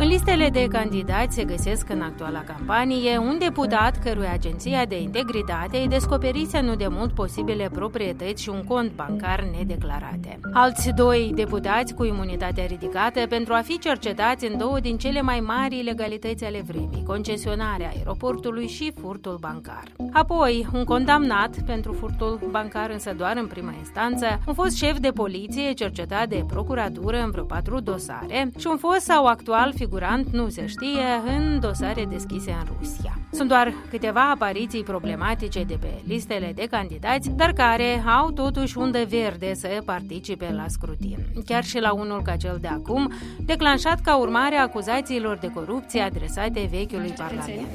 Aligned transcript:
În 0.00 0.06
listele 0.06 0.48
de 0.48 0.66
candidați 0.70 1.34
se 1.34 1.44
găsesc 1.44 1.88
în 1.88 2.00
actuala 2.00 2.44
campanie 2.44 3.18
un 3.18 3.36
deputat 3.38 3.98
căruia 3.98 4.32
Agenția 4.32 4.84
de 4.84 5.00
Integritate 5.00 5.78
îi 5.78 5.88
descoperise 5.88 6.60
nu 6.60 6.74
de 6.74 6.86
mult 6.88 7.14
posibile 7.14 7.68
proprietăți 7.72 8.42
și 8.42 8.48
un 8.48 8.64
cont 8.64 8.92
bancar 8.94 9.48
nedeclarate. 9.58 10.38
Alți 10.52 10.90
doi 10.90 11.32
deputați 11.34 11.94
cu 11.94 12.04
imunitate 12.04 12.64
ridicată 12.64 13.26
pentru 13.28 13.52
a 13.52 13.60
fi 13.60 13.78
cercetați 13.78 14.46
în 14.46 14.58
două 14.58 14.80
din 14.80 14.98
cele 14.98 15.22
mai 15.22 15.40
mari 15.40 15.78
ilegalități 15.78 16.44
ale 16.44 16.64
vremii, 16.66 17.02
concesionarea 17.06 17.90
aeroportului 17.96 18.66
și 18.66 18.92
furtul 19.00 19.36
bancar. 19.40 19.84
Apoi, 20.12 20.66
un 20.72 20.84
condamnat 20.84 21.56
pentru 21.66 21.92
furtul 21.92 22.40
bancar 22.50 22.90
însă 22.90 23.14
doar 23.16 23.36
în 23.36 23.46
prima 23.46 23.74
instanță, 23.78 24.26
un 24.46 24.54
fost 24.54 24.76
șef 24.76 24.98
de 24.98 25.10
poliție 25.10 25.72
cercetat 25.72 26.28
de 26.28 26.44
procuratură 26.46 27.16
în 27.22 27.30
vreo 27.30 27.44
patru 27.44 27.80
dosare 27.80 28.50
și 28.58 28.66
un 28.66 28.76
fost 28.76 29.00
sau 29.00 29.24
actual 29.24 29.66
figurant, 29.68 29.86
nu 30.30 30.48
se 30.48 30.66
știe, 30.66 31.36
în 31.36 31.60
dosare 31.60 32.04
deschise 32.04 32.50
în 32.50 32.66
Rusia. 32.78 33.18
Sunt 33.32 33.48
doar 33.48 33.72
câteva 33.90 34.30
apariții 34.30 34.82
problematice 34.82 35.62
de 35.62 35.76
pe 35.80 35.90
listele 36.06 36.52
de 36.54 36.66
candidați, 36.70 37.30
dar 37.30 37.52
care 37.52 38.02
au 38.20 38.30
totuși 38.30 38.78
undă 38.78 38.98
verde 39.08 39.54
să 39.54 39.68
participe 39.84 40.52
la 40.56 40.64
scrutin. 40.68 41.18
Chiar 41.46 41.64
și 41.64 41.78
la 41.78 41.92
unul 41.92 42.22
ca 42.22 42.36
cel 42.36 42.58
de 42.60 42.68
acum, 42.68 43.12
declanșat 43.40 44.00
ca 44.00 44.16
urmare 44.16 44.56
a 44.56 44.62
acuzațiilor 44.62 45.36
de 45.36 45.50
corupție 45.50 46.00
adresate 46.00 46.68
vechiului 46.70 47.14
Parlament. 47.16 47.66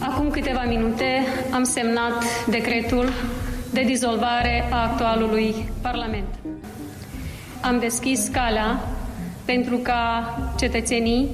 Acum 0.00 0.30
câteva 0.30 0.64
minute 0.64 1.26
am 1.52 1.62
semnat 1.62 2.46
decretul 2.46 3.08
de 3.72 3.82
dizolvare 3.82 4.68
a 4.70 4.82
actualului 4.82 5.54
Parlament. 5.82 6.28
Am 7.62 7.78
deschis 7.78 8.28
calea 8.28 8.80
pentru 9.52 9.76
ca 9.76 10.34
cetățenii 10.58 11.28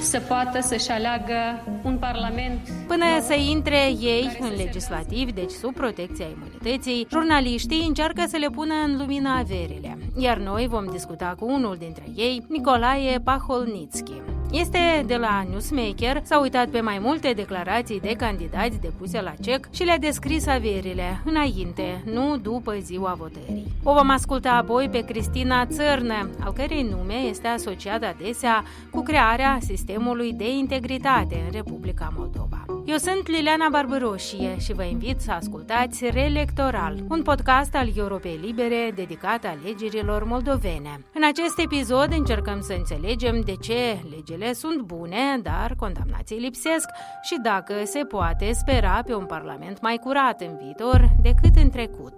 să 0.00 0.20
poată 0.28 0.60
să-și 0.60 0.90
aleagă 0.90 1.62
un 1.82 1.96
parlament. 1.98 2.58
Până 2.86 3.04
să 3.20 3.34
intre 3.34 3.76
ei 4.00 4.36
în 4.40 4.52
legislativ, 4.56 5.32
deci 5.32 5.50
sub 5.50 5.74
protecția 5.74 6.26
imunității, 6.26 7.06
jurnaliștii 7.10 7.84
încearcă 7.86 8.24
să 8.28 8.36
le 8.36 8.48
pună 8.48 8.74
în 8.86 8.96
lumină 8.96 9.28
averile. 9.38 9.98
Iar 10.16 10.38
noi 10.38 10.66
vom 10.68 10.84
discuta 10.90 11.34
cu 11.38 11.52
unul 11.52 11.76
dintre 11.78 12.04
ei, 12.16 12.44
Nicolae 12.48 13.18
Paholnitski. 13.24 14.33
Este 14.60 15.04
de 15.06 15.16
la 15.16 15.44
Newsmaker, 15.50 16.20
s-a 16.24 16.40
uitat 16.40 16.68
pe 16.68 16.80
mai 16.80 16.98
multe 17.00 17.32
declarații 17.32 18.00
de 18.00 18.14
candidați 18.16 18.80
depuse 18.80 19.20
la 19.20 19.34
CEC 19.40 19.68
și 19.72 19.82
le-a 19.82 19.98
descris 19.98 20.46
averile 20.46 21.20
înainte, 21.24 22.02
nu 22.04 22.36
după 22.36 22.76
ziua 22.80 23.14
votării. 23.18 23.66
O 23.82 23.92
vom 23.92 24.10
asculta 24.10 24.50
apoi 24.50 24.88
pe 24.88 25.04
Cristina 25.04 25.66
Țărnă, 25.66 26.30
al 26.44 26.52
cărei 26.52 26.82
nume 26.82 27.14
este 27.14 27.46
asociat 27.46 28.02
adesea 28.02 28.64
cu 28.90 29.02
crearea 29.02 29.58
sistemului 29.60 30.32
de 30.32 30.50
integritate 30.50 31.42
în 31.46 31.52
Republica 31.52 32.12
Moldova. 32.16 32.73
Eu 32.86 32.96
sunt 32.96 33.28
Liliana 33.28 33.68
Barbăroșie 33.70 34.58
și 34.58 34.72
vă 34.72 34.82
invit 34.82 35.20
să 35.20 35.30
ascultați 35.30 36.10
Reelectoral, 36.10 36.98
un 37.08 37.22
podcast 37.22 37.74
al 37.74 37.88
Europei 37.96 38.38
Libere 38.42 38.92
dedicat 38.94 39.44
alegerilor 39.44 40.24
moldovene. 40.24 41.04
În 41.14 41.22
acest 41.24 41.58
episod 41.58 42.12
încercăm 42.12 42.60
să 42.60 42.72
înțelegem 42.72 43.40
de 43.40 43.54
ce 43.56 43.98
legile 44.10 44.52
sunt 44.52 44.80
bune, 44.80 45.38
dar 45.42 45.74
condamnații 45.76 46.38
lipsesc 46.38 46.88
și 47.22 47.38
dacă 47.42 47.74
se 47.84 48.04
poate 48.04 48.52
spera 48.52 49.02
pe 49.06 49.14
un 49.14 49.26
parlament 49.26 49.80
mai 49.80 49.96
curat 49.96 50.40
în 50.40 50.56
viitor 50.56 51.08
decât 51.22 51.56
în 51.62 51.70
trecut. 51.70 52.14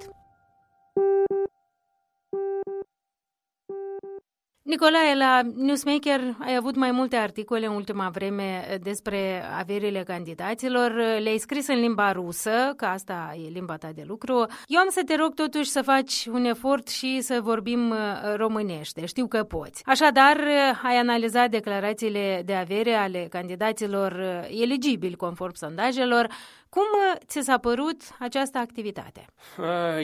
Nicolae, 4.67 5.15
la 5.15 5.41
Newsmaker 5.57 6.21
ai 6.41 6.57
avut 6.57 6.77
mai 6.77 6.91
multe 6.91 7.17
articole 7.17 7.67
în 7.67 7.73
ultima 7.73 8.09
vreme 8.09 8.79
despre 8.83 9.45
averile 9.59 10.03
candidaților. 10.03 10.93
Le-ai 10.95 11.39
scris 11.39 11.69
în 11.69 11.79
limba 11.81 12.13
rusă, 12.13 12.73
că 12.77 12.85
asta 12.85 13.35
e 13.45 13.49
limba 13.49 13.77
ta 13.77 13.91
de 13.95 14.03
lucru. 14.07 14.47
Eu 14.67 14.81
am 14.81 14.89
să 14.89 15.03
te 15.07 15.15
rog 15.17 15.35
totuși 15.35 15.71
să 15.71 15.83
faci 15.83 16.27
un 16.33 16.45
efort 16.45 16.89
și 16.89 17.21
să 17.21 17.41
vorbim 17.43 17.91
uh, 17.91 17.97
românește. 18.37 19.07
Știu 19.07 19.27
că 19.27 19.43
poți. 19.43 19.83
Așadar, 19.85 20.41
ai 20.83 20.97
analizat 20.97 21.51
declarațiile 21.51 22.43
de 22.45 22.55
avere 22.55 22.95
ale 22.95 23.27
candidaților 23.31 24.13
uh, 24.13 24.61
eligibili 24.63 25.15
conform 25.15 25.55
sondajelor. 25.55 26.27
Cum 26.69 26.83
uh, 26.83 27.21
ți 27.27 27.41
s-a 27.41 27.59
părut 27.59 28.01
această 28.19 28.59
activitate? 28.59 29.25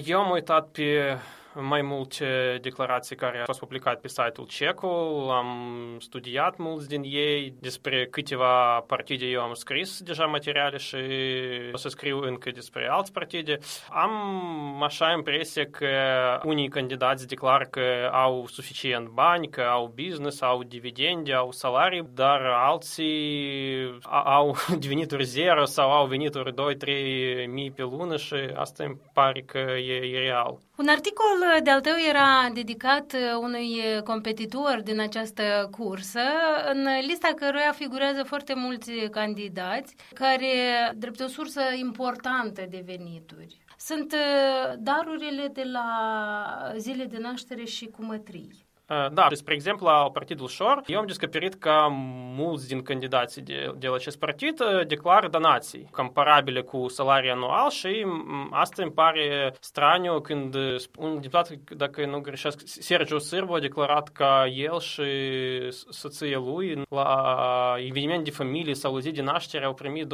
Eu 0.05 0.19
am 0.19 0.31
uitat 0.31 0.69
pe 0.69 1.19
mai 1.55 1.83
multe 1.83 2.59
declarații 2.61 3.17
care 3.17 3.39
au 3.39 3.45
fost 3.45 3.59
publicate 3.59 3.99
pe 4.03 4.09
site-ul 4.09 4.47
CECul, 4.47 5.31
am 5.31 5.49
studiat 6.01 6.57
mulți 6.57 6.89
din 6.89 7.03
ei, 7.05 7.55
despre 7.61 8.07
câteva 8.07 8.81
partide 8.87 9.27
eu 9.27 9.41
am 9.41 9.55
scris 9.55 10.03
deja 10.03 10.25
materiale 10.25 10.77
și 10.77 10.97
o 11.73 11.77
să 11.77 11.89
scriu 11.89 12.21
încă 12.21 12.51
despre 12.51 12.89
alți 12.91 13.13
partide. 13.13 13.59
Am 13.89 14.83
așa 14.83 15.13
impresia 15.17 15.67
că 15.71 15.89
unii 16.45 16.69
candidați 16.69 17.27
declară 17.27 17.65
că 17.71 18.11
au 18.13 18.47
suficient 18.47 19.09
bani, 19.09 19.49
că 19.49 19.61
au 19.61 19.93
business, 19.95 20.41
au 20.41 20.63
dividende, 20.63 21.33
au 21.33 21.51
salarii, 21.51 22.09
dar 22.15 22.41
alții 22.41 24.01
au 24.25 24.57
venituri 24.89 25.25
zero 25.25 25.65
sau 25.65 25.91
au 25.91 26.07
venituri 26.07 26.53
2-3 26.53 26.57
mii 27.49 27.71
pe 27.71 27.83
lună 27.83 28.17
și 28.17 28.35
asta 28.55 28.85
îmi 28.85 29.01
pare 29.13 29.41
că 29.41 29.59
e, 29.59 29.95
e 29.95 30.19
real. 30.19 30.59
Un 30.77 30.89
articol 30.89 31.61
de-al 31.63 31.81
tău 31.81 31.95
era 32.09 32.51
dedicat 32.53 33.17
unui 33.41 33.81
competitor 34.05 34.81
din 34.85 35.01
această 35.01 35.69
cursă, 35.71 36.21
în 36.73 36.87
lista 37.07 37.33
căruia 37.37 37.73
figurează 37.73 38.23
foarte 38.23 38.55
mulți 38.55 38.93
candidați, 39.11 39.95
care 40.15 40.49
drept 40.97 41.21
o 41.21 41.27
sursă 41.27 41.61
importantă 41.81 42.67
de 42.71 42.83
venituri. 42.87 43.59
Sunt 43.79 44.15
darurile 44.79 45.47
de 45.53 45.63
la 45.73 45.87
zile 46.77 47.05
de 47.05 47.19
naștere 47.19 47.65
și 47.65 47.87
cumătrii. 47.87 48.67
Da, 49.13 49.29
spre 49.33 49.55
exemplu, 49.55 49.87
la 49.87 50.11
Partidul 50.13 50.49
Șor, 50.49 50.83
eu 50.87 50.99
am 50.99 51.07
descoperit 51.07 51.55
că 51.55 51.87
mulți 52.37 52.69
din 52.69 52.83
candidații 52.83 53.43
de, 53.43 53.73
de 53.79 53.89
la 53.89 53.95
acest 53.95 54.19
partid 54.19 54.63
declară 54.87 55.29
donații 55.29 55.89
comparabile 55.91 56.61
cu 56.61 56.89
salariul 56.89 57.33
anual 57.33 57.71
și 57.71 58.07
asta 58.51 58.83
îmi 58.83 58.93
pare 58.93 59.55
straniu 59.61 60.21
când 60.21 60.55
un 60.99 61.21
deputat, 61.21 61.51
dacă 61.77 62.07
nu 62.07 62.21
greșesc, 62.21 62.61
Sergiu 62.65 63.19
Sârbu 63.19 63.55
a 63.55 63.59
declarat 63.59 64.09
că 64.09 64.45
el 64.55 64.81
și 64.81 65.03
soția 65.91 66.39
lui 66.39 66.83
la 66.89 67.75
eveniment 67.79 68.25
de 68.25 68.31
familie 68.31 68.75
sau 68.75 68.99
zi 68.99 69.11
de 69.11 69.23
naștere 69.23 69.65
au 69.65 69.75
primit 69.75 70.07
20.000 70.07 70.09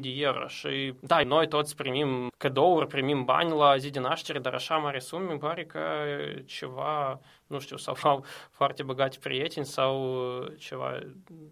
de 0.00 0.08
euro 0.16 0.46
și 0.46 0.94
da, 1.00 1.22
noi 1.22 1.48
toți 1.48 1.76
primim 1.76 2.30
cadouri, 2.38 2.86
primim 2.86 3.24
bani 3.24 3.50
la 3.50 3.76
zi 3.76 3.90
de 3.90 4.00
naștere, 4.00 4.38
dar 4.38 4.54
așa 4.54 4.76
mare 4.76 4.98
sume 4.98 5.30
îmi 5.30 5.38
pare 5.38 5.64
că 5.64 5.80
ceva 6.46 7.20
nu 7.50 7.58
știu, 7.58 7.76
sau 7.76 7.96
au 8.02 8.24
foarte 8.50 8.82
băgați 8.82 9.20
prieteni 9.20 9.66
sau 9.66 10.16
ceva 10.58 10.98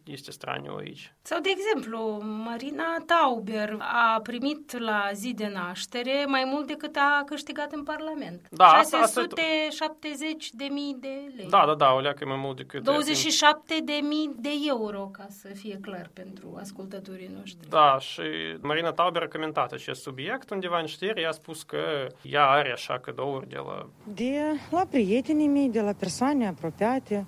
este 0.05 0.31
straniu 0.31 0.75
aici. 0.75 1.13
Sau, 1.23 1.41
de 1.41 1.49
exemplu, 1.51 2.21
Marina 2.45 2.97
Tauber 3.07 3.77
a 3.79 4.21
primit 4.23 4.79
la 4.79 5.11
zi 5.13 5.35
de 5.35 5.51
naștere 5.55 6.25
mai 6.27 6.43
mult 6.47 6.67
decât 6.67 6.97
a 6.97 7.23
câștigat 7.27 7.73
în 7.73 7.83
Parlament. 7.83 8.47
Da, 8.51 8.67
670 8.67 10.51
de 10.51 10.65
mii 10.65 10.97
de 11.01 11.33
lei. 11.37 11.49
Da, 11.49 11.67
da, 11.67 11.75
da, 11.75 11.93
o 11.93 12.01
leacă 12.01 12.27
mai 12.27 12.37
mult 12.37 12.57
decât... 12.57 12.83
27 12.83 13.81
de 13.85 14.01
mii 14.03 14.35
de 14.37 14.51
euro, 14.67 15.09
ca 15.13 15.27
să 15.29 15.49
fie 15.55 15.79
clar 15.83 16.11
pentru 16.13 16.57
ascultătorii 16.61 17.31
noștri. 17.39 17.69
Da, 17.69 17.97
și 17.99 18.23
Marina 18.61 18.93
Tauber 18.93 19.23
a 19.23 19.29
comentat 19.29 19.73
acest 19.73 20.03
subiect 20.03 20.51
undeva 20.51 20.79
în 20.79 20.87
știri, 20.87 21.23
ea 21.23 21.29
a 21.29 21.33
spus 21.33 21.63
că 21.63 22.07
ea 22.23 22.47
are 22.47 22.73
așa 22.73 22.99
cadouri 22.99 23.49
de 23.49 23.57
la... 23.57 23.89
De 24.05 24.61
la 24.71 24.87
prietenii 24.91 25.49
mei, 25.49 25.69
de 25.69 25.81
la 25.81 25.88
persoane 25.93 26.47
apropiate, 26.47 27.27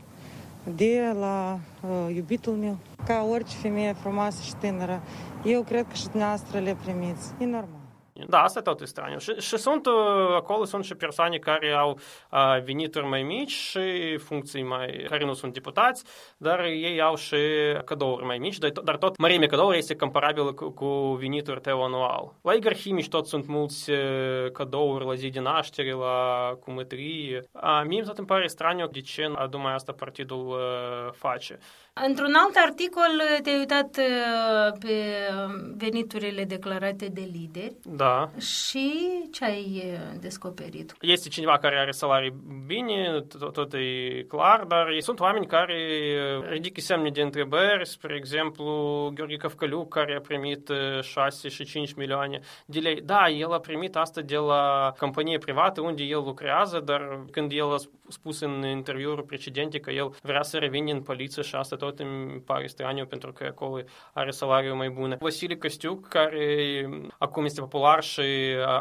de 0.77 1.15
la 1.19 1.59
uh, 1.83 2.15
iubitul 2.15 2.53
meu. 2.53 2.77
Ca 3.07 3.27
orice 3.31 3.57
femeie 3.57 3.93
frumoasă 3.93 4.43
și 4.43 4.55
tânără, 4.55 5.03
eu 5.45 5.63
cred 5.63 5.87
că 5.89 5.95
și 5.95 6.09
dumneavoastră 6.09 6.59
le 6.59 6.77
primiți. 6.85 7.29
E 7.39 7.45
normal. 7.45 7.80
Da, 8.29 8.43
asta 8.43 8.59
e 8.59 8.63
tot 8.63 8.81
straniu. 8.85 9.19
Și, 9.19 9.35
și 9.35 9.57
sunt, 9.57 9.87
acolo 10.37 10.65
sunt 10.65 10.85
și 10.85 10.95
persoane 10.95 11.37
care 11.39 11.71
au 11.71 11.99
uh, 12.31 12.63
venituri 12.65 13.07
mai 13.07 13.23
mici 13.23 13.51
și 13.51 14.17
funcții 14.19 14.63
mai, 14.63 15.07
care 15.09 15.25
nu 15.25 15.35
sunt 15.35 15.53
deputați, 15.53 16.05
dar 16.37 16.65
ei 16.65 17.01
au 17.01 17.17
și 17.17 17.37
cadouri 17.85 18.25
mai 18.25 18.39
mici, 18.39 18.59
dar, 18.59 18.71
dar 18.71 18.97
tot 18.97 19.17
mărimea 19.19 19.49
cadourilor 19.49 19.79
este 19.79 19.97
comparabilă 19.97 20.53
cu, 20.53 20.71
cu 20.71 20.87
venitul 21.21 21.59
tău 21.59 21.85
anual. 21.85 22.35
La 22.43 22.53
Igor 22.53 22.75
Himici 22.75 23.09
tot 23.09 23.27
sunt 23.27 23.47
mulți 23.47 23.91
cadouri 24.53 25.05
la 25.05 25.15
zi 25.15 25.29
de 25.29 25.41
naștere, 25.41 25.93
la 25.93 26.57
cumătrie. 26.61 27.43
Uh, 27.53 27.83
mie 27.87 28.03
tot 28.03 28.19
îmi 28.19 28.27
pare 28.27 28.47
straniu 28.47 28.87
de 28.87 29.01
ce 29.01 29.33
numai 29.51 29.75
asta 29.75 29.93
partidul 29.93 30.47
uh, 30.47 31.13
face. 31.13 31.59
Într-un 31.93 32.35
alt 32.35 32.57
articol 32.57 33.23
te-ai 33.43 33.59
uitat 33.59 33.91
pe 34.81 34.95
veniturile 35.77 36.45
declarate 36.45 37.07
de 37.07 37.29
lideri. 37.33 37.75
Da, 37.83 38.11
Da. 38.11 38.41
Și 38.41 38.93
ce 39.33 39.45
ai 39.45 39.99
descoperit? 40.21 40.97
Este 41.01 41.29
cineva 41.29 41.59
care 41.59 41.79
are 41.79 41.91
salarii 41.91 42.35
bine, 42.67 43.25
tot, 43.39 43.53
tot 43.53 43.73
e 43.73 44.23
clar, 44.29 44.65
dar 44.65 44.87
sunt 44.99 45.21
oameni 45.21 45.47
care 45.47 45.77
ridică 46.49 46.81
semne 46.81 47.11
de 47.11 47.23
întrebări, 47.23 47.89
spre 47.89 48.15
exemplu, 48.17 48.65
Gheorghe 49.15 49.37
Căvcăliuc, 49.37 49.89
care 49.89 50.17
a 50.17 50.21
primit 50.21 50.71
6 51.01 51.49
și 51.49 51.65
5 51.65 51.93
milioane 51.93 52.41
de 52.67 52.79
lei. 52.79 53.01
Da, 53.01 53.29
el 53.29 53.53
a 53.53 53.59
primit 53.59 53.97
asta 53.97 54.21
de 54.21 54.37
la 54.37 54.93
companie 54.99 55.39
privată 55.39 55.81
unde 55.81 56.03
el 56.03 56.23
lucrează, 56.25 56.81
dar 56.85 57.25
când 57.31 57.53
el 57.53 57.73
a 57.73 57.77
spus 58.09 58.41
în 58.41 58.67
interviuri 58.67 59.25
precedente 59.25 59.79
că 59.79 59.91
el 59.91 60.15
vrea 60.23 60.43
să 60.43 60.59
revină 60.59 60.93
în 60.93 61.03
poliție 61.03 61.43
și 61.43 61.55
asta 61.55 61.77
tot 61.81 61.99
îmi 61.99 62.41
pare 62.47 62.67
straniu 62.67 63.07
pentru 63.07 63.33
că 63.33 63.45
acolo 63.45 63.83
are 64.13 64.31
salariu 64.31 64.77
mai 64.77 64.89
bun. 64.89 65.17
Vasile 65.21 65.57
Costiuc, 65.57 66.09
care 66.09 66.89
acum 67.19 67.45
este 67.45 67.61
popular 67.61 68.03
și 68.03 68.23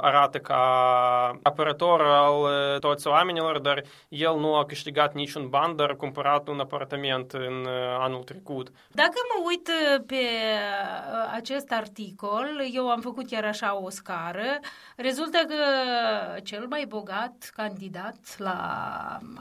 arată 0.01 0.38
ca 0.38 0.60
apărător 1.44 2.01
al 2.01 2.80
toți 2.80 3.07
oamenilor, 3.07 3.60
dar 3.60 3.84
el 4.07 4.36
nu 4.40 4.56
a 4.56 4.66
câștigat 4.66 5.13
niciun 5.13 5.50
ban, 5.50 5.75
dar 5.75 5.90
a 5.90 5.96
cumpărat 5.96 6.48
un 6.48 6.60
apartament 6.60 7.31
în 7.31 7.68
anul 8.00 8.24
trecut. 8.24 8.68
Dacă 8.92 9.13
mă 9.36 9.44
uit 9.48 9.69
pe 10.07 10.24
acest 11.34 11.72
articol, 11.72 12.48
eu 12.74 12.90
am 12.90 13.01
făcut 13.01 13.28
chiar 13.28 13.46
așa 13.46 13.80
o 13.81 13.90
scară, 13.90 14.60
rezultă 14.96 15.38
că 15.48 15.56
cel 16.44 16.66
mai 16.69 16.86
bogat 16.88 17.51
candidat 17.56 18.36
la 18.38 18.57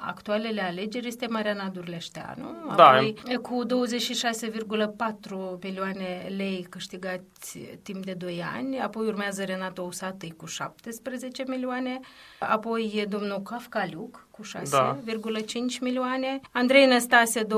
actualele 0.07 0.63
alegeri 0.63 1.07
este 1.07 1.27
Mariana 1.27 1.69
Durleșteanu, 1.69 2.75
da. 2.77 2.89
apoi 2.89 3.15
cu 3.49 3.65
26,4 3.67 5.59
milioane 5.63 6.33
lei 6.37 6.67
câștigați 6.71 7.59
timp 7.83 8.05
de 8.05 8.13
2 8.13 8.43
ani, 8.55 8.81
apoi 8.81 9.07
urmează 9.07 9.45
Renato 9.45 9.83
Usatăi 9.83 10.35
cu 10.37 10.47
17 10.47 11.45
milioane, 11.47 12.01
apoi 12.39 13.07
domnul 13.09 13.43
Cafcaliuc 13.43 14.27
cu 14.31 14.43
6,5 14.43 14.71
da. 14.71 14.97
milioane, 15.81 16.41
Andrei 16.53 16.87
Năstase 16.87 17.45
2,8 17.45 17.49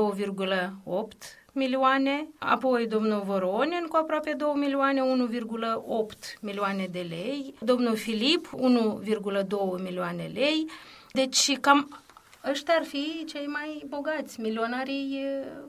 milioane, 1.53 2.27
apoi 2.39 2.87
domnul 2.87 3.21
Voronin 3.25 3.85
cu 3.89 3.95
aproape 3.95 4.33
2 4.37 4.53
milioane, 4.55 5.01
1,8 5.01 6.39
milioane 6.41 6.87
de 6.91 7.05
lei, 7.09 7.53
domnul 7.59 7.95
Filip 7.95 8.49
1,2 8.55 9.81
milioane 9.83 10.31
lei, 10.33 10.69
deci 11.11 11.57
cam 11.59 12.00
ăștia 12.49 12.73
ar 12.79 12.85
fi 12.85 13.25
cei 13.25 13.45
mai 13.47 13.83
bogați, 13.87 14.41
milionarii 14.41 15.25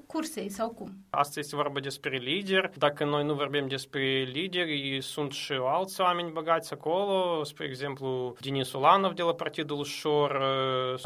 cursei 0.07 0.49
sau 0.49 0.69
cum? 0.69 0.91
Asta 1.11 1.41
este 1.41 1.57
vorba 1.57 1.81
despre 1.81 2.17
lideri. 2.17 2.71
Dacă 2.79 3.05
noi 3.05 3.25
nu 3.25 3.35
vorbim 3.35 3.67
despre 3.67 4.29
lideri, 4.33 4.99
sunt 5.01 5.33
și 5.33 5.53
alți 5.53 6.01
oameni 6.01 6.31
bogați 6.33 6.73
acolo, 6.73 7.45
spre 7.45 7.65
exemplu, 7.65 8.37
Denis 8.41 8.73
Ulanov 8.73 9.13
de 9.13 9.23
la 9.23 9.35
Partidul 9.35 9.79
Ușor. 9.79 10.43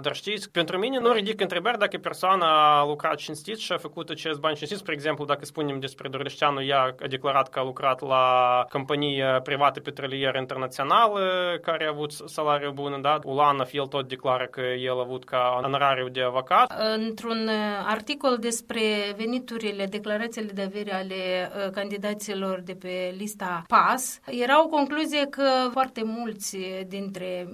Dar 0.03 0.15
știți, 0.15 0.51
pentru 0.51 0.79
mine 0.79 0.99
nu 0.99 1.13
ridic 1.13 1.41
întrebări 1.41 1.79
dacă 1.79 1.99
persoana 1.99 2.81
a 2.81 2.87
lucrat 2.87 3.17
cinstit 3.17 3.59
și 3.59 3.73
a 3.73 3.77
făcut 3.77 4.09
acest 4.09 4.41
bani 4.41 4.57
cinstit. 4.57 4.79
Spre 4.79 4.93
exemplu, 4.93 5.25
dacă 5.25 5.45
spunem 5.45 5.81
despre 5.81 6.09
Dorleșteanu, 6.09 6.63
ea 6.63 6.95
a 7.03 7.07
declarat 7.07 7.49
că 7.49 7.59
a 7.59 7.65
lucrat 7.65 8.01
la 8.01 8.65
companie 8.71 9.41
privată 9.43 9.81
petrolieră 9.81 10.39
internațională, 10.39 11.21
care 11.63 11.85
a 11.85 11.91
avut 11.91 12.13
salariu 12.13 12.73
bun, 12.73 13.01
da? 13.01 13.19
Ulanov, 13.25 13.69
el 13.73 13.87
tot 13.87 14.09
declară 14.09 14.47
că 14.47 14.61
el 14.61 14.99
a 14.99 15.01
avut 15.01 15.25
ca 15.25 15.56
onorariu 15.65 16.09
de 16.09 16.23
avocat. 16.23 16.73
Într-un 16.97 17.51
articol 17.87 18.37
despre 18.41 18.81
veniturile, 19.17 19.85
declarațiile 19.87 20.53
de 20.53 20.63
avere 20.63 20.95
ale 20.95 21.51
candidaților 21.73 22.61
de 22.61 22.75
pe 22.75 23.15
lista 23.17 23.63
PAS, 23.69 24.21
era 24.27 24.65
o 24.65 24.69
concluzie 24.69 25.27
că 25.27 25.49
foarte 25.71 26.03
mulți 26.05 26.59
dintre 26.87 27.49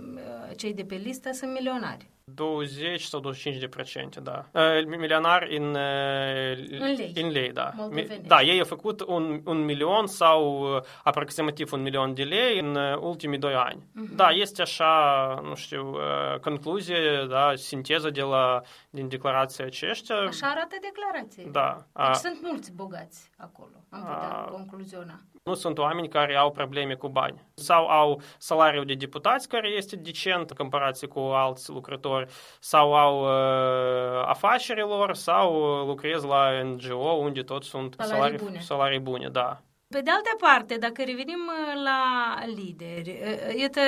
cei 0.57 0.75
de 0.75 0.83
pe 0.83 0.95
listă 0.95 1.33
sunt 1.33 1.53
milionari. 1.53 2.11
20 2.25 3.03
sau 3.03 3.21
25 3.21 3.61
de 3.61 3.69
procente, 3.69 4.21
da. 4.21 4.47
Milionari 4.87 5.57
în, 5.57 5.65
în 5.67 6.95
lei. 6.97 7.13
În 7.15 7.29
lei, 7.29 7.53
da. 7.53 7.71
Moldovene. 7.77 8.21
Da, 8.27 8.43
ei 8.43 8.59
au 8.59 8.65
făcut 8.65 9.01
un, 9.07 9.41
un 9.45 9.65
milion 9.65 10.07
sau 10.07 10.67
aproximativ 11.05 11.73
un 11.73 11.83
milion 11.83 12.15
de 12.15 12.23
lei 12.23 12.59
în 12.59 12.77
ultimii 13.01 13.39
doi 13.39 13.55
ani. 13.55 13.83
Uh-huh. 13.83 14.15
Da, 14.15 14.29
este 14.29 14.63
așa, 14.63 15.41
nu 15.43 15.55
știu, 15.55 15.97
concluzie, 16.41 17.27
da, 17.29 17.53
sinteză 17.55 18.11
de 18.11 18.23
la, 18.23 18.63
din 18.91 19.09
declarația 19.09 19.65
aceștia. 19.65 20.17
Așa 20.17 20.47
arată 20.47 20.77
declarația. 20.81 21.45
Da. 21.53 21.87
Deci 21.93 22.05
a, 22.05 22.13
sunt 22.13 22.39
mulți 22.43 22.73
bogați 22.73 23.31
acolo, 23.37 23.85
am 23.91 24.01
putea 24.01 24.33
a, 24.33 24.45
concluziona. 24.45 25.21
Nu 25.45 25.55
sunt 25.55 25.79
oameni 25.79 26.09
care 26.09 26.37
au 26.37 26.51
probleme 26.51 26.95
cu 26.95 27.09
bani. 27.09 27.45
Sau 27.55 27.87
au 27.87 28.21
salariul 28.39 28.85
de 28.85 28.95
deputați 28.95 29.49
care 29.49 29.69
este 29.69 29.97
decent 29.97 30.51
în 30.51 30.57
comparație 30.57 31.09
cu 31.09 31.19
alți 31.19 31.71
lucrători, 31.71 32.31
sau 32.61 32.95
au 32.95 33.23
uh, 33.23 34.23
afacerilor, 34.27 35.15
sau 35.15 35.55
lucrez 35.87 36.23
la 36.23 36.63
NGO 36.63 37.11
unde 37.13 37.43
tot 37.43 37.63
sunt 37.63 37.95
salarii, 37.99 38.17
salarii 38.17 38.39
bune. 38.39 38.59
salarii 38.61 38.99
bune, 38.99 39.29
da. 39.29 39.63
Pe 39.93 40.01
de 40.01 40.11
altă 40.11 40.31
parte, 40.39 40.77
dacă 40.77 41.03
revenim 41.03 41.51
la 41.85 42.35
lideri, 42.47 43.19
iată 43.57 43.81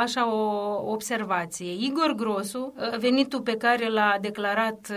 așa 0.00 0.34
o 0.34 0.90
observație. 0.90 1.72
Igor 1.72 2.12
Grosu, 2.12 2.74
venitul 2.98 3.40
pe 3.40 3.56
care 3.56 3.88
l-a 3.88 4.16
declarat 4.20 4.92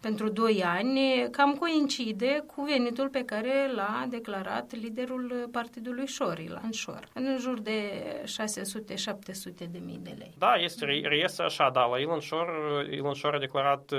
pentru 0.00 0.28
2 0.28 0.64
ani, 0.64 1.28
cam 1.30 1.54
coincide 1.54 2.44
cu 2.54 2.62
venitul 2.62 3.08
pe 3.08 3.22
care 3.24 3.70
l-a 3.74 4.06
declarat 4.08 4.74
liderul 4.74 5.48
partidului 5.52 6.06
Șor, 6.06 6.38
Ilan 6.38 6.70
Șor, 6.70 7.08
în 7.12 7.36
jur 7.38 7.60
de 7.60 7.80
600-700 8.22 8.24
de 9.70 9.80
mii 9.84 10.00
de 10.02 10.14
lei. 10.18 10.34
Da, 10.38 10.54
este, 10.54 10.84
reiese 10.84 11.42
așa, 11.42 11.70
da, 11.72 11.84
la 11.84 11.98
Ilan 11.98 12.20
Șor, 12.20 12.48
Ilan 12.90 13.12
Șor 13.14 13.34
a 13.34 13.38
declarat 13.38 13.90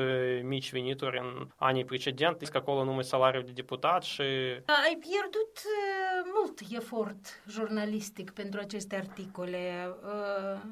mici 0.43 0.71
venituri 0.71 1.17
în 1.17 1.47
anii 1.55 1.85
precedenți, 1.85 2.51
că 2.51 2.57
acolo 2.57 2.83
numai 2.83 3.03
salariul 3.03 3.43
de 3.43 3.51
deputat 3.53 4.03
și... 4.03 4.21
Ai 4.85 4.97
pierdut 4.99 5.56
mult 6.33 6.59
efort 6.71 7.43
jurnalistic 7.47 8.31
pentru 8.31 8.59
aceste 8.59 8.95
articole. 8.95 9.95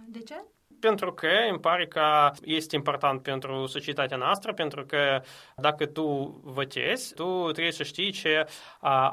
De 0.07 0.19
ce? 0.19 0.43
Pentru 0.80 1.13
că 1.13 1.27
îmi 1.50 1.60
pare 1.60 1.86
că 1.86 2.31
este 2.44 2.75
important 2.75 3.22
pentru 3.22 3.66
societatea 3.66 4.18
noastră, 4.18 4.54
pentru 4.54 4.86
că 4.86 5.22
dacă 5.56 5.86
tu 5.86 6.39
votezi, 6.44 7.13
tu 7.13 7.50
trebuie 7.51 7.72
să 7.72 7.83
știi 7.83 8.12
ce 8.12 8.45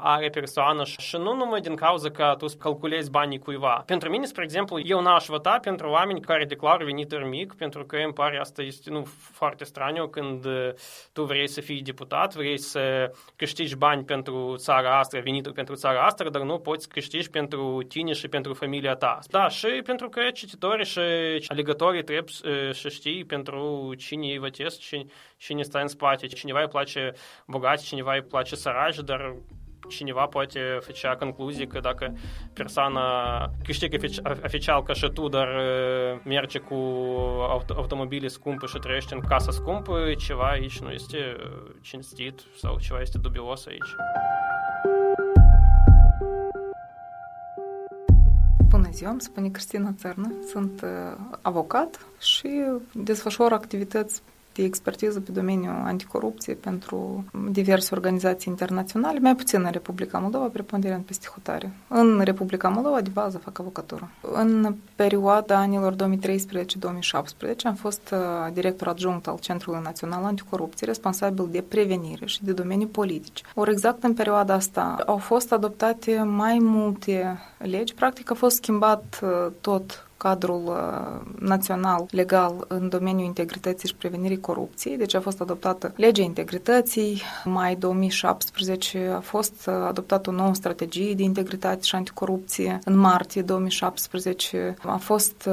are 0.03 0.29
persoană 0.29 0.85
și 0.85 1.17
nu 1.17 1.35
numai 1.35 1.61
din 1.61 1.75
cauza 1.75 2.11
că 2.11 2.35
tu 2.39 2.47
calculezi 2.59 3.11
banii 3.11 3.39
cuiva. 3.39 3.83
Pentru 3.87 4.11
mine, 4.11 4.25
spre 4.25 4.43
exemplu, 4.43 4.81
eu 4.85 5.01
n-aș 5.01 5.27
vota 5.27 5.59
pentru 5.63 5.89
oameni 5.89 6.21
care 6.21 6.45
declară 6.45 6.85
venituri 6.85 7.29
mic, 7.29 7.55
pentru 7.55 7.85
că 7.85 7.97
îmi 7.97 8.13
pare 8.13 8.39
asta 8.39 8.63
este 8.63 8.91
nu, 8.91 9.05
foarte 9.33 9.65
straniu 9.65 10.09
când 10.09 10.47
tu 11.13 11.25
vrei 11.25 11.49
să 11.49 11.61
fii 11.61 11.83
deputat, 11.83 12.35
vrei 12.35 12.59
să 12.59 13.13
câștigi 13.37 13.77
bani 13.77 14.05
pentru 14.05 14.55
țara 14.57 14.99
asta, 14.99 15.19
venituri 15.19 15.55
pentru 15.55 15.75
țara 15.75 16.03
asta, 16.05 16.29
dar 16.29 16.43
nu 16.43 16.59
poți 16.59 16.89
câștigi 16.89 17.31
pentru 17.31 17.83
tine 17.89 18.13
și 18.13 18.29
pentru 18.29 18.55
familia 18.55 18.95
ta. 18.95 19.19
Da, 19.31 19.49
și 19.49 19.67
pentru 19.67 20.09
că 20.09 20.21
cititorii 20.33 20.85
și 20.85 21.01
Алігаторії 21.53 22.03
треба 22.03 22.29
э, 22.29 22.75
шести 22.75 23.25
пентру 23.25 23.97
чині 23.97 24.39
ватес, 24.39 24.79
чи, 24.79 25.07
чи 25.39 25.55
не 25.55 25.65
стан 25.65 25.89
сплатять. 25.89 26.35
Чинівай 26.35 26.73
плаче 26.73 27.15
богаць, 27.49 27.85
чинівай 27.85 28.23
плаче 28.23 28.57
сараждар, 28.57 29.35
чинева 29.91 30.27
платье 30.27 30.81
фича 30.81 31.17
конклюзии, 31.17 31.67
когда 31.67 31.95
персана 32.57 33.53
киштик 33.67 33.95
офичалка 33.95 34.95
шатудар 34.95 35.49
э, 35.53 36.19
мерчику 36.25 37.43
авто, 37.51 37.79
автомобили 37.81 38.29
скумпы 38.29 38.69
шатрещен 38.69 39.21
касса 39.21 39.53
скумпы 39.53 40.17
чева 40.17 40.57
ич, 40.59 40.81
ну 40.81 40.91
есть 40.91 41.15
э, 41.15 41.37
чинстит, 41.83 42.47
сау 42.57 42.81
чева 42.81 43.01
есть 43.01 43.21
дубиоса 43.21 43.71
ич. 43.71 43.97
Ziua, 48.93 49.11
îmi 49.11 49.21
spune 49.21 49.49
Cristina 49.49 49.95
Țărnă, 49.99 50.33
sunt 50.51 50.85
avocat 51.43 52.07
și 52.19 52.49
desfășor 52.93 53.53
activități 53.53 54.23
de 54.55 54.63
expertiză 54.63 55.21
pe 55.21 55.33
domeniul 55.33 55.83
anticorupție 55.85 56.55
pentru 56.55 57.25
diverse 57.51 57.95
organizații 57.95 58.51
internaționale, 58.51 59.19
mai 59.19 59.37
puțin 59.37 59.63
în 59.65 59.71
Republica 59.71 60.19
Moldova, 60.19 60.47
preponderent 60.47 61.05
peste 61.05 61.27
hotare. 61.33 61.73
În 61.89 62.21
Republica 62.25 62.69
Moldova, 62.69 63.01
de 63.01 63.11
bază, 63.13 63.39
fac 63.39 63.59
avocatură. 63.59 64.11
În 64.33 64.75
perioada 64.95 65.57
anilor 65.57 65.95
2013-2017 65.95 65.97
am 67.65 67.75
fost 67.75 68.15
director 68.53 68.89
adjunct 68.89 69.27
al 69.27 69.39
Centrului 69.41 69.81
Național 69.83 70.25
Anticorupție, 70.25 70.87
responsabil 70.87 71.49
de 71.51 71.65
prevenire 71.69 72.27
și 72.27 72.45
de 72.45 72.53
domenii 72.53 72.87
politici. 72.87 73.43
Ori 73.55 73.71
exact 73.71 74.03
în 74.03 74.15
perioada 74.15 74.55
asta 74.55 74.97
au 75.07 75.17
fost 75.17 75.53
adoptate 75.53 76.23
mai 76.23 76.59
multe 76.61 77.39
legi, 77.59 77.95
practic 77.95 78.31
a 78.31 78.35
fost 78.35 78.57
schimbat 78.57 79.21
tot 79.61 80.07
cadrul 80.23 80.63
uh, 80.67 81.33
național 81.39 82.07
legal 82.11 82.65
în 82.69 82.89
domeniul 82.89 83.27
integrității 83.27 83.89
și 83.89 83.95
prevenirii 83.95 84.41
corupției. 84.41 84.97
Deci 84.97 85.15
a 85.15 85.21
fost 85.21 85.41
adoptată 85.41 85.93
legea 85.97 86.23
integrității. 86.23 87.23
În 87.45 87.53
mai 87.53 87.75
2017 87.77 89.13
a 89.17 89.21
fost 89.21 89.69
adoptată 89.89 90.31
o 90.31 90.33
nouă 90.33 90.55
strategie 90.55 91.15
de 91.15 91.23
integritate 91.23 91.83
și 91.83 91.95
anticorupție. 91.95 92.79
În 92.85 92.97
martie 92.97 93.43
2017 93.43 94.77
a 94.87 94.97
fost 94.97 95.49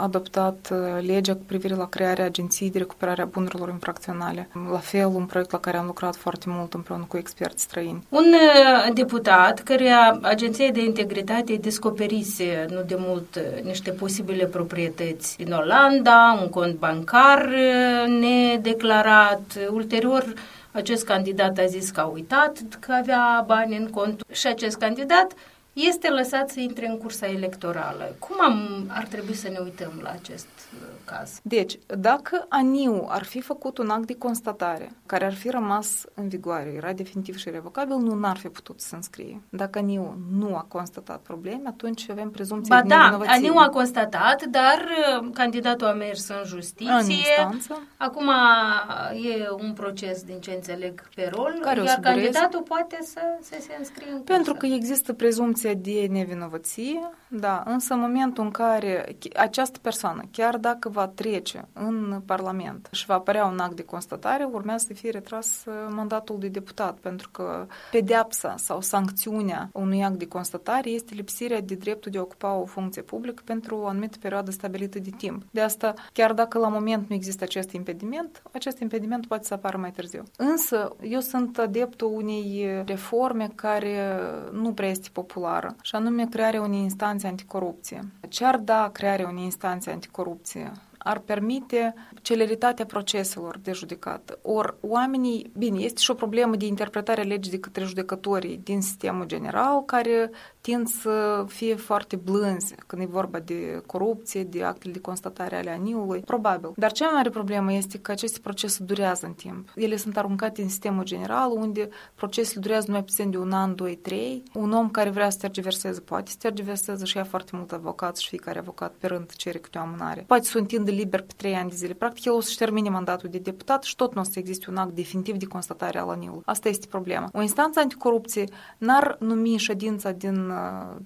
adoptat 0.00 0.72
legea 1.00 1.34
cu 1.34 1.42
privire 1.46 1.74
la 1.74 1.88
crearea 1.88 2.24
agenției 2.24 2.70
de 2.70 2.78
recuperare 2.78 3.22
a 3.22 3.24
bunurilor 3.24 3.68
infracționale. 3.68 4.48
La 4.70 4.78
fel, 4.78 5.06
un 5.06 5.24
proiect 5.24 5.50
la 5.50 5.58
care 5.58 5.76
am 5.76 5.86
lucrat 5.86 6.16
foarte 6.16 6.44
mult 6.48 6.74
împreună 6.74 7.04
cu 7.08 7.16
experți 7.16 7.62
străini. 7.62 8.06
Un 8.08 8.24
uh, 8.24 8.92
deputat 8.94 9.60
care 9.60 9.88
Agenția 10.22 10.70
de 10.70 10.84
Integritate 10.84 11.54
descoperise 11.54 12.66
nu 12.68 12.82
de 12.82 12.96
mult 12.98 13.34
uh, 13.34 13.62
niște 13.62 13.90
posibile 14.00 14.44
proprietăți 14.44 15.36
din 15.36 15.52
Olanda, 15.52 16.38
un 16.42 16.48
cont 16.48 16.74
bancar 16.78 17.48
uh, 17.48 18.08
nedeclarat, 18.20 19.58
ulterior 19.70 20.24
acest 20.72 21.04
candidat 21.04 21.58
a 21.58 21.64
zis 21.66 21.90
că 21.90 22.00
a 22.00 22.04
uitat 22.04 22.58
că 22.78 22.92
avea 22.92 23.44
bani 23.46 23.76
în 23.76 23.90
cont 23.90 24.22
și 24.32 24.46
acest 24.46 24.76
candidat 24.76 25.32
este 25.72 26.08
lăsat 26.08 26.50
să 26.50 26.60
intre 26.60 26.88
în 26.88 26.98
cursa 26.98 27.26
electorală. 27.26 28.16
Cum 28.18 28.36
am, 28.40 28.84
ar 28.88 29.04
trebui 29.04 29.34
să 29.34 29.48
ne 29.48 29.58
uităm 29.58 29.92
la 30.02 30.10
acest 30.10 30.48
uh, 30.74 30.88
caz? 31.04 31.40
Deci, 31.42 31.78
dacă 31.86 32.46
ANIU 32.48 33.06
ar 33.08 33.24
fi 33.24 33.40
făcut 33.40 33.78
un 33.78 33.90
act 33.90 34.06
de 34.06 34.14
constatare 34.14 34.92
care 35.06 35.24
ar 35.24 35.34
fi 35.34 35.48
rămas 35.48 36.04
în 36.14 36.28
vigoare, 36.28 36.72
era 36.76 36.92
definitiv 36.92 37.36
și 37.36 37.50
revocabil, 37.50 37.96
nu 37.96 38.14
n-ar 38.14 38.36
fi 38.36 38.48
putut 38.48 38.80
să 38.80 38.94
înscrie. 38.94 39.42
Dacă 39.48 39.78
ANIU 39.78 40.16
nu 40.30 40.56
a 40.56 40.66
constatat 40.68 41.20
probleme, 41.20 41.62
atunci 41.68 42.10
avem 42.10 42.30
prezumția 42.30 42.76
ba 42.76 42.82
de 42.82 42.88
da, 42.88 43.18
ANIU 43.26 43.54
a 43.56 43.68
constatat, 43.68 44.44
dar 44.44 44.86
uh, 45.20 45.30
candidatul 45.34 45.86
a 45.86 45.92
mers 45.92 46.28
în 46.28 46.42
justiție. 46.44 46.92
În 46.92 47.10
instanță. 47.10 47.82
Acum 47.96 48.26
uh, 48.26 49.24
e 49.24 49.48
un 49.50 49.72
proces, 49.72 50.22
din 50.22 50.40
ce 50.40 50.50
înțeleg, 50.50 51.08
pe 51.14 51.30
rol, 51.32 51.58
care 51.60 51.82
iar 51.82 51.98
candidatul 52.00 52.62
poate 52.62 52.98
să, 53.02 53.20
să 53.40 53.56
se 53.60 53.74
înscrie 53.78 54.10
în 54.10 54.16
cursă. 54.16 54.32
Pentru 54.32 54.54
că 54.54 54.66
există 54.66 55.12
prezumția 55.12 55.59
Конференція 55.60 55.84
діє 55.94 56.08
не 56.08 56.24
в 56.24 56.28
інновації, 56.28 57.00
da, 57.30 57.62
însă 57.66 57.94
în 57.94 58.00
momentul 58.00 58.44
în 58.44 58.50
care 58.50 59.16
această 59.36 59.78
persoană, 59.82 60.22
chiar 60.30 60.56
dacă 60.56 60.88
va 60.88 61.06
trece 61.06 61.68
în 61.72 62.22
Parlament 62.26 62.88
și 62.90 63.06
va 63.06 63.14
apărea 63.14 63.44
un 63.46 63.58
act 63.58 63.76
de 63.76 63.84
constatare, 63.84 64.44
urmează 64.44 64.84
să 64.88 64.94
fie 64.94 65.10
retras 65.10 65.64
uh, 65.66 65.74
mandatul 65.88 66.38
de 66.38 66.48
deputat, 66.48 66.98
pentru 66.98 67.28
că 67.30 67.66
pedeapsa 67.90 68.54
sau 68.56 68.80
sancțiunea 68.80 69.70
unui 69.72 70.04
act 70.04 70.18
de 70.18 70.26
constatare 70.26 70.90
este 70.90 71.14
lipsirea 71.14 71.60
de 71.60 71.74
dreptul 71.74 72.10
de 72.10 72.18
a 72.18 72.22
ocupa 72.22 72.54
o 72.54 72.64
funcție 72.64 73.02
publică 73.02 73.42
pentru 73.44 73.76
o 73.76 73.86
anumită 73.86 74.18
perioadă 74.20 74.50
stabilită 74.50 74.98
de 74.98 75.10
timp. 75.16 75.42
De 75.50 75.60
asta, 75.60 75.94
chiar 76.12 76.32
dacă 76.32 76.58
la 76.58 76.68
moment 76.68 77.08
nu 77.08 77.14
există 77.14 77.44
acest 77.44 77.72
impediment, 77.72 78.42
acest 78.52 78.78
impediment 78.78 79.26
poate 79.26 79.44
să 79.44 79.54
apară 79.54 79.76
mai 79.76 79.90
târziu. 79.90 80.22
Însă, 80.36 80.96
eu 81.02 81.20
sunt 81.20 81.58
adeptul 81.58 82.10
unei 82.14 82.82
reforme 82.86 83.50
care 83.54 84.20
nu 84.52 84.72
prea 84.72 84.88
este 84.88 85.08
populară 85.12 85.60
clară, 85.60 85.76
și 85.82 85.94
anume 85.94 86.26
crearea 86.26 86.60
unei 86.60 86.78
instanțe 86.78 87.19
anticorupție. 87.26 88.00
Ce 88.28 88.44
ar 88.44 88.56
da 88.56 88.90
crearea 88.92 89.28
unei 89.28 89.44
instanțe 89.44 89.90
anticorupție? 89.90 90.72
ar 91.02 91.18
permite 91.18 91.94
celeritatea 92.22 92.86
proceselor 92.86 93.58
de 93.58 93.72
judecată. 93.72 94.38
Or, 94.42 94.76
oamenii, 94.80 95.50
bine, 95.58 95.78
este 95.78 96.00
și 96.00 96.10
o 96.10 96.14
problemă 96.14 96.56
de 96.56 96.66
interpretare 96.66 97.20
a 97.20 97.24
legii 97.24 97.50
de 97.50 97.58
către 97.60 97.84
judecătorii 97.84 98.60
din 98.64 98.80
sistemul 98.80 99.26
general, 99.26 99.84
care 99.84 100.30
tind 100.60 100.88
să 100.88 101.44
fie 101.48 101.74
foarte 101.74 102.16
blânzi 102.16 102.74
când 102.86 103.02
e 103.02 103.04
vorba 103.04 103.38
de 103.38 103.82
corupție, 103.86 104.44
de 104.44 104.62
actele 104.62 104.92
de 104.92 105.00
constatare 105.00 105.56
ale 105.56 105.70
aniului, 105.70 106.20
probabil. 106.20 106.72
Dar 106.76 106.92
cea 106.92 107.04
mai 107.04 107.14
mare 107.14 107.30
problemă 107.30 107.72
este 107.72 107.98
că 107.98 108.10
aceste 108.10 108.38
procese 108.42 108.84
durează 108.84 109.26
în 109.26 109.32
timp. 109.32 109.68
Ele 109.74 109.96
sunt 109.96 110.16
aruncate 110.16 110.62
în 110.62 110.68
sistemul 110.68 111.04
general, 111.04 111.50
unde 111.50 111.88
procesele 112.14 112.60
durează 112.60 112.84
numai 112.86 113.04
puțin 113.04 113.30
de 113.30 113.38
un 113.38 113.52
an, 113.52 113.74
doi, 113.74 113.96
trei. 113.96 114.42
Un 114.54 114.72
om 114.72 114.90
care 114.90 115.10
vrea 115.10 115.30
să 115.30 115.38
tergiverseze 115.40 116.00
poate 116.00 116.30
să 116.30 116.36
tergiverseze 116.38 117.04
și 117.04 117.16
ia 117.16 117.24
foarte 117.24 117.50
mult 117.54 117.72
avocat 117.72 118.16
și 118.16 118.28
fiecare 118.28 118.58
avocat 118.58 118.94
pe 118.98 119.06
rând 119.06 119.32
cere 119.32 119.58
câte 119.58 119.78
o 119.78 119.80
amânare. 119.80 120.24
Poate 120.26 120.44
să 120.44 120.58
întindă 120.58 120.90
liber 120.90 121.20
pe 121.20 121.32
trei 121.36 121.54
ani 121.54 121.68
de 121.68 121.74
zile. 121.76 121.92
Practic, 121.92 122.24
el 122.24 122.32
o 122.32 122.40
să-și 122.40 122.56
termine 122.56 122.88
mandatul 122.88 123.28
de 123.28 123.38
deputat 123.38 123.82
și 123.82 123.96
tot 123.96 124.14
nu 124.14 124.20
o 124.20 124.24
să 124.24 124.38
existe 124.38 124.70
un 124.70 124.76
act 124.76 124.94
definitiv 124.94 125.36
de 125.36 125.46
constatare 125.46 125.98
al 125.98 126.08
aniului. 126.08 126.42
Asta 126.44 126.68
este 126.68 126.86
problema. 126.86 127.28
O 127.32 127.42
instanță 127.42 127.80
anticorupție 127.80 128.44
n-ar 128.78 129.16
numi 129.20 129.56
ședința 129.56 130.10
din 130.10 130.49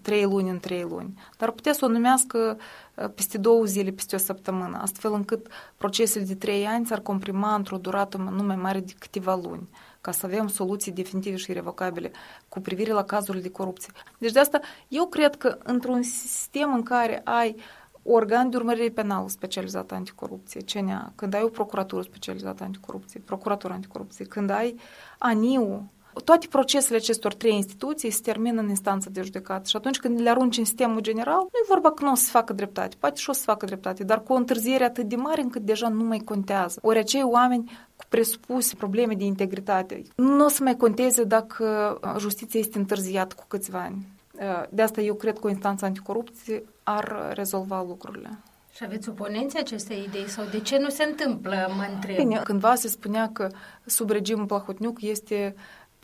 trei 0.02 0.24
luni 0.24 0.50
în 0.50 0.60
trei 0.60 0.82
luni, 0.82 1.14
dar 1.36 1.50
putea 1.50 1.72
să 1.72 1.84
o 1.84 1.88
numească 1.88 2.58
peste 3.14 3.38
două 3.38 3.64
zile, 3.64 3.90
peste 3.90 4.14
o 4.14 4.18
săptămână, 4.18 4.78
astfel 4.82 5.12
încât 5.12 5.46
procesele 5.76 6.24
de 6.24 6.34
trei 6.34 6.66
ani 6.66 6.86
s-ar 6.86 7.00
comprima 7.00 7.54
într-o 7.54 7.76
durată 7.76 8.16
nu 8.16 8.42
mai 8.42 8.56
mare 8.56 8.80
de 8.80 8.92
câteva 8.98 9.40
luni 9.42 9.68
ca 10.00 10.10
să 10.10 10.26
avem 10.26 10.48
soluții 10.48 10.92
definitive 10.92 11.36
și 11.36 11.50
irrevocabile 11.50 12.10
cu 12.48 12.60
privire 12.60 12.92
la 12.92 13.04
cazurile 13.04 13.42
de 13.42 13.50
corupție. 13.50 13.92
Deci 14.18 14.32
de 14.32 14.38
asta 14.38 14.60
eu 14.88 15.06
cred 15.06 15.36
că 15.36 15.58
într-un 15.62 16.02
sistem 16.02 16.74
în 16.74 16.82
care 16.82 17.20
ai 17.24 17.56
organ 18.02 18.50
de 18.50 18.56
urmărire 18.56 18.88
penală 18.88 19.28
specializat 19.28 19.92
anticorupție, 19.92 20.60
CNA, 20.60 21.12
când 21.14 21.34
ai 21.34 21.42
o 21.42 21.48
procuratură 21.48 22.02
specializată 22.02 22.64
anticorupție, 22.64 23.20
procuratură 23.24 23.72
anticorupție, 23.72 24.24
când 24.24 24.50
ai 24.50 24.76
ANIU, 25.18 25.90
toate 26.24 26.46
procesele 26.50 26.96
acestor 26.96 27.34
trei 27.34 27.54
instituții 27.54 28.10
se 28.10 28.20
termină 28.22 28.60
în 28.60 28.68
instanță 28.68 29.10
de 29.10 29.22
judecată 29.22 29.68
și 29.68 29.76
atunci 29.76 29.98
când 29.98 30.20
le 30.20 30.30
arunci 30.30 30.58
în 30.58 30.64
sistemul 30.64 31.00
general, 31.00 31.38
nu 31.38 31.58
e 31.62 31.66
vorba 31.68 31.92
că 31.92 32.04
nu 32.04 32.10
o 32.10 32.14
să 32.14 32.30
facă 32.30 32.52
dreptate, 32.52 32.96
poate 32.98 33.16
și 33.16 33.30
o 33.30 33.32
să 33.32 33.42
facă 33.44 33.66
dreptate, 33.66 34.04
dar 34.04 34.22
cu 34.22 34.32
o 34.32 34.36
întârziere 34.36 34.84
atât 34.84 35.04
de 35.04 35.16
mare 35.16 35.40
încât 35.40 35.62
deja 35.62 35.88
nu 35.88 36.04
mai 36.04 36.18
contează. 36.18 36.78
Ori 36.82 36.98
acei 36.98 37.22
oameni 37.22 37.78
cu 37.96 38.04
presupuse 38.08 38.74
probleme 38.74 39.14
de 39.14 39.24
integritate 39.24 40.02
nu 40.16 40.44
o 40.44 40.48
să 40.48 40.62
mai 40.62 40.76
conteze 40.76 41.24
dacă 41.24 41.98
justiția 42.18 42.60
este 42.60 42.78
întârziată 42.78 43.34
cu 43.38 43.44
câțiva 43.48 43.78
ani. 43.78 44.06
De 44.70 44.82
asta 44.82 45.00
eu 45.00 45.14
cred 45.14 45.38
că 45.38 45.46
o 45.46 45.50
instanță 45.50 45.84
anticorupție 45.84 46.64
ar 46.82 47.32
rezolva 47.34 47.84
lucrurile. 47.88 48.38
Și 48.72 48.84
aveți 48.84 49.08
oponenții 49.08 49.58
acestei 49.58 50.04
idei 50.08 50.28
sau 50.28 50.44
de 50.50 50.60
ce 50.60 50.78
nu 50.78 50.88
se 50.88 51.04
întâmplă, 51.04 51.72
mă 51.76 51.86
întreb? 51.94 52.16
Bine, 52.16 52.40
cândva 52.44 52.74
se 52.74 52.88
spunea 52.88 53.30
că 53.32 53.48
sub 53.84 54.10
regimul 54.10 54.46
Plahotniuc 54.46 55.02
este 55.02 55.54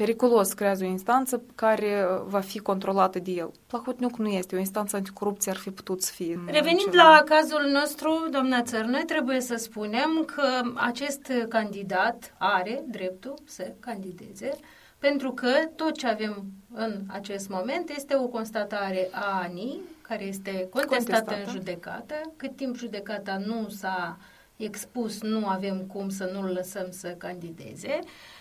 periculos 0.00 0.52
creează 0.52 0.84
o 0.84 0.86
instanță 0.86 1.42
care 1.54 2.06
va 2.24 2.40
fi 2.40 2.58
controlată 2.58 3.18
de 3.18 3.30
el. 3.30 3.50
Plahotniuc 3.66 4.16
nu 4.16 4.28
este, 4.28 4.56
o 4.56 4.58
instanță 4.58 4.96
anticorupție 4.96 5.50
ar 5.50 5.56
fi 5.56 5.70
putut 5.70 6.02
să 6.02 6.12
fie. 6.12 6.40
Revenind 6.46 6.90
ceva. 6.90 7.02
la 7.02 7.22
cazul 7.24 7.70
nostru, 7.72 8.28
doamna 8.30 8.62
Țărnă, 8.62 8.98
trebuie 9.04 9.40
să 9.40 9.54
spunem 9.54 10.24
că 10.26 10.42
acest 10.74 11.32
candidat 11.48 12.34
are 12.38 12.84
dreptul 12.88 13.34
să 13.44 13.72
candideze 13.80 14.50
pentru 14.98 15.32
că 15.32 15.50
tot 15.76 15.96
ce 15.96 16.06
avem 16.06 16.44
în 16.74 17.00
acest 17.06 17.48
moment 17.48 17.90
este 17.90 18.16
o 18.16 18.26
constatare 18.26 19.08
a 19.10 19.40
ANI, 19.42 19.80
care 20.02 20.24
este 20.24 20.50
contestată, 20.50 20.94
contestată 20.94 21.34
în 21.44 21.52
judecată. 21.52 22.14
Cât 22.36 22.56
timp 22.56 22.76
judecata 22.76 23.36
nu 23.46 23.68
s-a 23.68 24.18
expus, 24.60 25.22
nu 25.22 25.46
avem 25.46 25.78
cum 25.78 26.08
să 26.08 26.30
nu-l 26.32 26.52
lăsăm 26.54 26.86
să 26.90 27.08
candideze. 27.08 27.98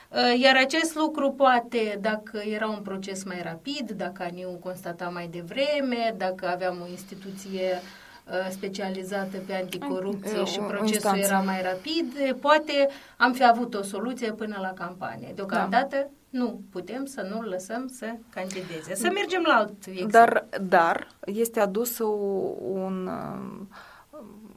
Uh, 0.09 0.39
iar 0.41 0.55
acest 0.55 0.95
lucru 0.95 1.31
poate, 1.31 1.97
dacă 2.01 2.37
era 2.37 2.67
un 2.67 2.81
proces 2.81 3.23
mai 3.23 3.41
rapid, 3.43 3.91
dacă 3.91 4.23
ANIU 4.23 4.49
constata 4.49 5.09
mai 5.09 5.27
devreme, 5.27 6.13
dacă 6.17 6.47
aveam 6.47 6.81
o 6.81 6.87
instituție 6.89 7.81
uh, 8.25 8.49
specializată 8.49 9.37
pe 9.45 9.53
anticorupție 9.53 10.45
și 10.45 10.59
procesul 10.59 11.17
era 11.17 11.39
mai 11.39 11.61
rapid, 11.61 12.35
poate 12.39 12.89
am 13.17 13.33
fi 13.33 13.45
avut 13.45 13.73
o 13.73 13.81
soluție 13.81 14.31
până 14.31 14.57
la 14.61 14.73
campanie. 14.73 15.31
Deocamdată 15.35 15.95
da 15.95 16.07
nu 16.29 16.61
putem 16.71 17.05
să 17.05 17.27
nu 17.33 17.41
lăsăm 17.41 17.87
să 17.87 18.05
candideze. 18.29 18.95
Să 18.95 19.09
mergem 19.13 19.43
la 19.47 19.53
alt 19.53 19.85
exemplu. 19.85 20.09
Dar, 20.09 20.45
dar 20.61 21.07
este 21.25 21.59
adus 21.59 21.99
un 22.59 23.09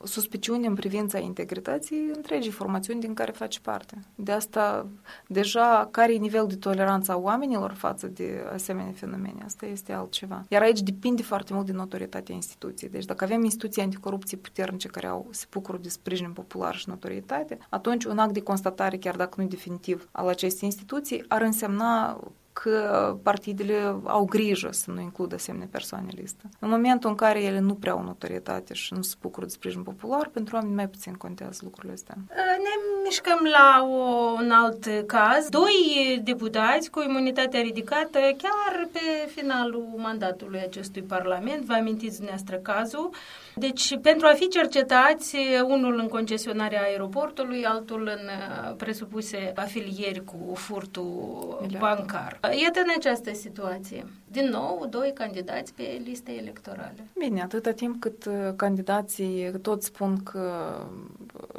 suspiciuni 0.05 0.67
în 0.67 0.75
privința 0.75 1.19
integrității 1.19 2.11
întregii 2.15 2.51
formațiuni 2.51 3.01
din 3.01 3.15
care 3.15 3.33
face 3.33 3.61
parte. 3.61 3.99
De 4.15 4.33
asta, 4.33 4.87
deja, 5.27 5.89
care 5.91 6.15
e 6.15 6.19
nivelul 6.19 6.49
de 6.49 6.57
toleranță 6.57 7.13
a 7.13 7.17
oamenilor 7.17 7.73
față 7.73 8.07
de 8.07 8.45
asemenea 8.53 8.93
fenomene? 8.93 9.43
Asta 9.45 9.67
este 9.67 9.93
altceva. 9.93 10.45
Iar 10.49 10.63
aici 10.63 10.81
depinde 10.81 11.23
foarte 11.23 11.55
mult 11.55 11.67
de 11.67 11.73
notorietatea 11.73 12.35
instituției. 12.35 12.91
Deci 12.91 13.05
dacă 13.05 13.25
avem 13.25 13.45
instituții 13.45 13.83
anticorupție 13.83 14.37
puternice 14.37 14.89
care 14.89 15.07
au, 15.07 15.29
se 15.31 15.47
bucură 15.51 15.79
de 15.79 15.89
sprijin 15.89 16.33
popular 16.33 16.77
și 16.77 16.89
notorietate, 16.89 17.59
atunci 17.69 18.05
un 18.05 18.19
act 18.19 18.33
de 18.33 18.43
constatare, 18.43 18.97
chiar 18.97 19.17
dacă 19.17 19.41
nu 19.41 19.47
definitiv, 19.47 20.09
al 20.13 20.29
acestei 20.29 20.69
instituții, 20.69 21.25
ar 21.29 21.43
însemna 21.43 22.21
că 22.53 23.17
partidele 23.23 24.01
au 24.05 24.25
grijă 24.25 24.69
să 24.73 24.91
nu 24.91 25.01
includă 25.01 25.35
asemenea 25.35 25.69
persoane 25.71 26.07
în 26.11 26.19
listă. 26.21 26.45
În 26.59 26.69
momentul 26.69 27.11
în 27.11 27.17
care 27.17 27.43
ele 27.43 27.59
nu 27.59 27.75
prea 27.75 27.93
au 27.93 28.03
notorietate 28.03 28.75
și 28.75 28.95
nu 28.95 29.03
se 29.03 29.15
bucură 29.21 29.47
de 29.47 29.53
sprijin 29.53 29.83
popular, 29.83 30.29
pentru 30.33 30.57
oameni 30.57 30.75
mai 30.75 30.89
puțin 30.89 31.13
contează 31.13 31.61
lucrurile 31.63 31.93
astea. 31.93 32.15
Ne 32.37 32.75
mișcăm 33.05 33.49
la 33.53 33.87
o, 33.89 34.33
un 34.43 34.51
alt 34.51 35.07
caz. 35.07 35.49
Doi 35.49 36.21
deputați 36.25 36.91
cu 36.91 37.01
imunitate 37.01 37.59
ridicată 37.59 38.19
chiar 38.19 38.89
pe 38.93 39.31
finalul 39.35 39.89
mandatului 39.97 40.61
acestui 40.61 41.03
parlament. 41.03 41.65
Vă 41.65 41.73
amintiți 41.73 42.17
dumneavoastră 42.17 42.57
cazul? 42.57 43.11
Deci, 43.55 43.99
pentru 43.99 44.27
a 44.27 44.33
fi 44.35 44.49
cercetați, 44.49 45.37
unul 45.69 45.99
în 45.99 46.09
concesionarea 46.09 46.83
aeroportului, 46.83 47.65
altul 47.65 48.01
în 48.01 48.27
uh, 48.27 48.77
presupuse 48.77 49.53
afilieri 49.55 50.25
cu 50.25 50.55
furtul 50.55 51.67
bancar. 51.79 52.41
Iată 52.63 52.81
în 52.81 52.93
această 52.97 53.33
situație. 53.33 54.07
Din 54.29 54.49
nou, 54.49 54.87
doi 54.91 55.13
candidați 55.15 55.75
pe 55.75 56.01
liste 56.05 56.33
electorale. 56.33 57.07
Bine, 57.19 57.43
atâta 57.43 57.71
timp 57.71 58.01
cât 58.01 58.25
uh, 58.25 58.33
candidații 58.57 59.53
tot 59.63 59.83
spun 59.83 60.23
că 60.23 60.75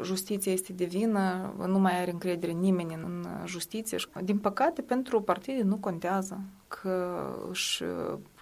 justiția 0.04 0.52
este 0.52 0.74
de 0.74 0.86
vină, 0.86 1.54
nu 1.68 1.80
mai 1.80 2.00
are 2.02 2.12
încredere 2.12 2.52
nimeni 2.52 2.94
în 2.94 3.26
justiție. 3.46 3.98
Din 4.24 4.38
păcate, 4.38 4.82
pentru 4.82 5.22
partide 5.22 5.62
nu 5.64 5.76
contează 5.76 6.40
că 6.68 7.26
își 7.50 7.84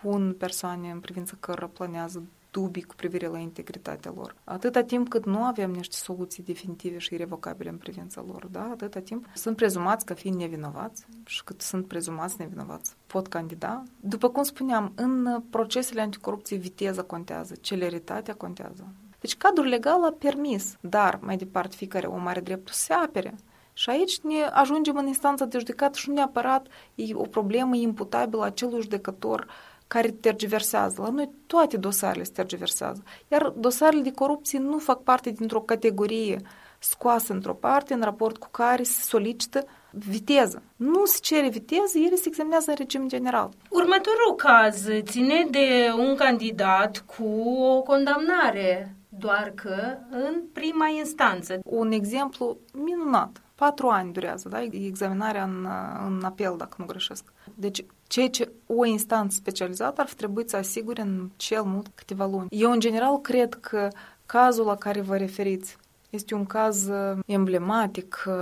pun 0.02 0.36
persoane 0.38 0.90
în 0.90 1.00
privință 1.00 1.38
cărora 1.40 1.70
planează 1.74 2.24
dubii 2.52 2.82
cu 2.82 2.96
privire 2.96 3.28
la 3.28 3.38
integritatea 3.38 4.14
lor. 4.16 4.36
Atâta 4.44 4.84
timp 4.84 5.10
cât 5.10 5.26
nu 5.26 5.44
avem 5.44 5.72
niște 5.72 5.96
soluții 5.96 6.44
definitive 6.44 6.98
și 6.98 7.14
irrevocabile 7.14 7.70
în 7.70 7.78
privința 7.78 8.24
lor, 8.28 8.46
da, 8.46 8.70
atâta 8.72 9.00
timp 9.00 9.26
sunt 9.34 9.56
prezumați 9.56 10.06
ca 10.06 10.14
fiind 10.14 10.38
nevinovați 10.38 11.06
și 11.26 11.44
cât 11.44 11.62
sunt 11.62 11.88
prezumați 11.88 12.36
nevinovați 12.38 12.96
pot 13.08 13.28
candida. 13.28 13.84
După 14.00 14.30
cum 14.30 14.44
spuneam, 14.44 14.92
în 14.96 15.44
procesele 15.50 16.02
anticorupție 16.02 16.58
viteza 16.58 17.02
contează, 17.02 17.56
celeritatea 17.62 18.34
contează. 18.34 18.88
Deci 19.20 19.38
cadrul 19.38 19.68
legal 19.68 20.04
a 20.04 20.16
permis, 20.20 20.78
dar 20.80 21.20
mai 21.22 21.38
departe 21.38 21.76
fiecare 21.76 22.08
om 22.08 22.28
are 22.28 22.40
dreptul 22.40 22.74
să 22.74 22.84
se 22.84 22.94
apere. 22.94 23.36
Și 23.74 23.90
aici 23.90 24.20
ne 24.20 24.44
ajungem 24.52 24.96
în 24.96 25.08
instanța 25.08 25.46
de 25.46 25.58
judecat 25.58 25.96
și 25.96 26.10
nu 26.10 26.16
neapărat 26.16 26.68
e 26.96 27.14
o 27.14 27.22
problemă 27.22 27.76
imputabilă 27.76 28.46
acelui 28.46 28.82
judecător 28.82 29.48
care 29.94 30.10
tergiversează. 30.12 31.02
La 31.02 31.10
noi 31.10 31.30
toate 31.48 31.78
dosarele 31.78 32.24
se 32.24 32.32
tergiversează. 32.32 33.04
Iar 33.28 33.50
dosarele 33.50 34.02
de 34.02 34.12
corupție 34.12 34.60
nu 34.60 34.78
fac 34.78 35.04
parte 35.04 35.30
dintr-o 35.30 35.62
categorie 35.62 36.42
scoasă 36.80 37.34
într-o 37.34 37.54
parte 37.54 37.94
în 37.94 38.02
raport 38.02 38.38
cu 38.38 38.48
care 38.52 38.84
se 38.84 39.02
solicită 39.02 39.66
viteză. 39.92 40.62
Nu 40.76 41.06
se 41.06 41.18
cere 41.22 41.50
viteză, 41.50 41.98
ele 41.98 42.16
se 42.16 42.28
examinează 42.28 42.70
în 42.70 42.76
regim 42.78 43.08
general. 43.08 43.50
Următorul 43.70 44.36
caz 44.38 44.88
ține 45.02 45.48
de 45.50 45.92
un 45.98 46.16
candidat 46.16 47.04
cu 47.16 47.26
o 47.60 47.82
condamnare, 47.82 48.96
doar 49.10 49.52
că 49.56 49.98
în 50.10 50.42
prima 50.54 50.88
instanță. 50.88 51.60
Un 51.64 51.92
exemplu 51.92 52.58
minunat. 52.74 53.42
Patru 53.62 53.88
ani 53.88 54.14
durează, 54.14 54.50
da? 54.50 54.62
Examinarea 54.64 55.44
în, 55.44 55.68
în 56.06 56.24
apel, 56.24 56.56
dacă 56.58 56.76
nu 56.78 56.86
greșesc. 56.86 57.34
Deci, 57.54 57.86
ceea 58.08 58.30
ce 58.30 58.52
o 58.66 58.86
instanță 58.86 59.36
specializată 59.36 60.02
ar 60.02 60.08
fi 60.08 60.16
trebuit 60.16 60.50
să 60.50 60.56
asigure 60.56 61.02
în 61.02 61.30
cel 61.36 61.64
mult 61.64 61.88
câteva 61.96 62.26
luni. 62.26 62.48
Eu, 62.50 62.72
în 62.72 62.80
general, 62.80 63.22
cred 63.22 63.54
că 63.54 63.88
cazul 64.26 64.66
la 64.66 64.76
care 64.76 65.02
vă 65.02 65.18
referiți 65.18 65.78
este 66.12 66.36
un 66.36 66.46
caz 66.46 66.88
uh, 66.88 67.18
emblematic, 67.26 68.24
uh, 68.28 68.34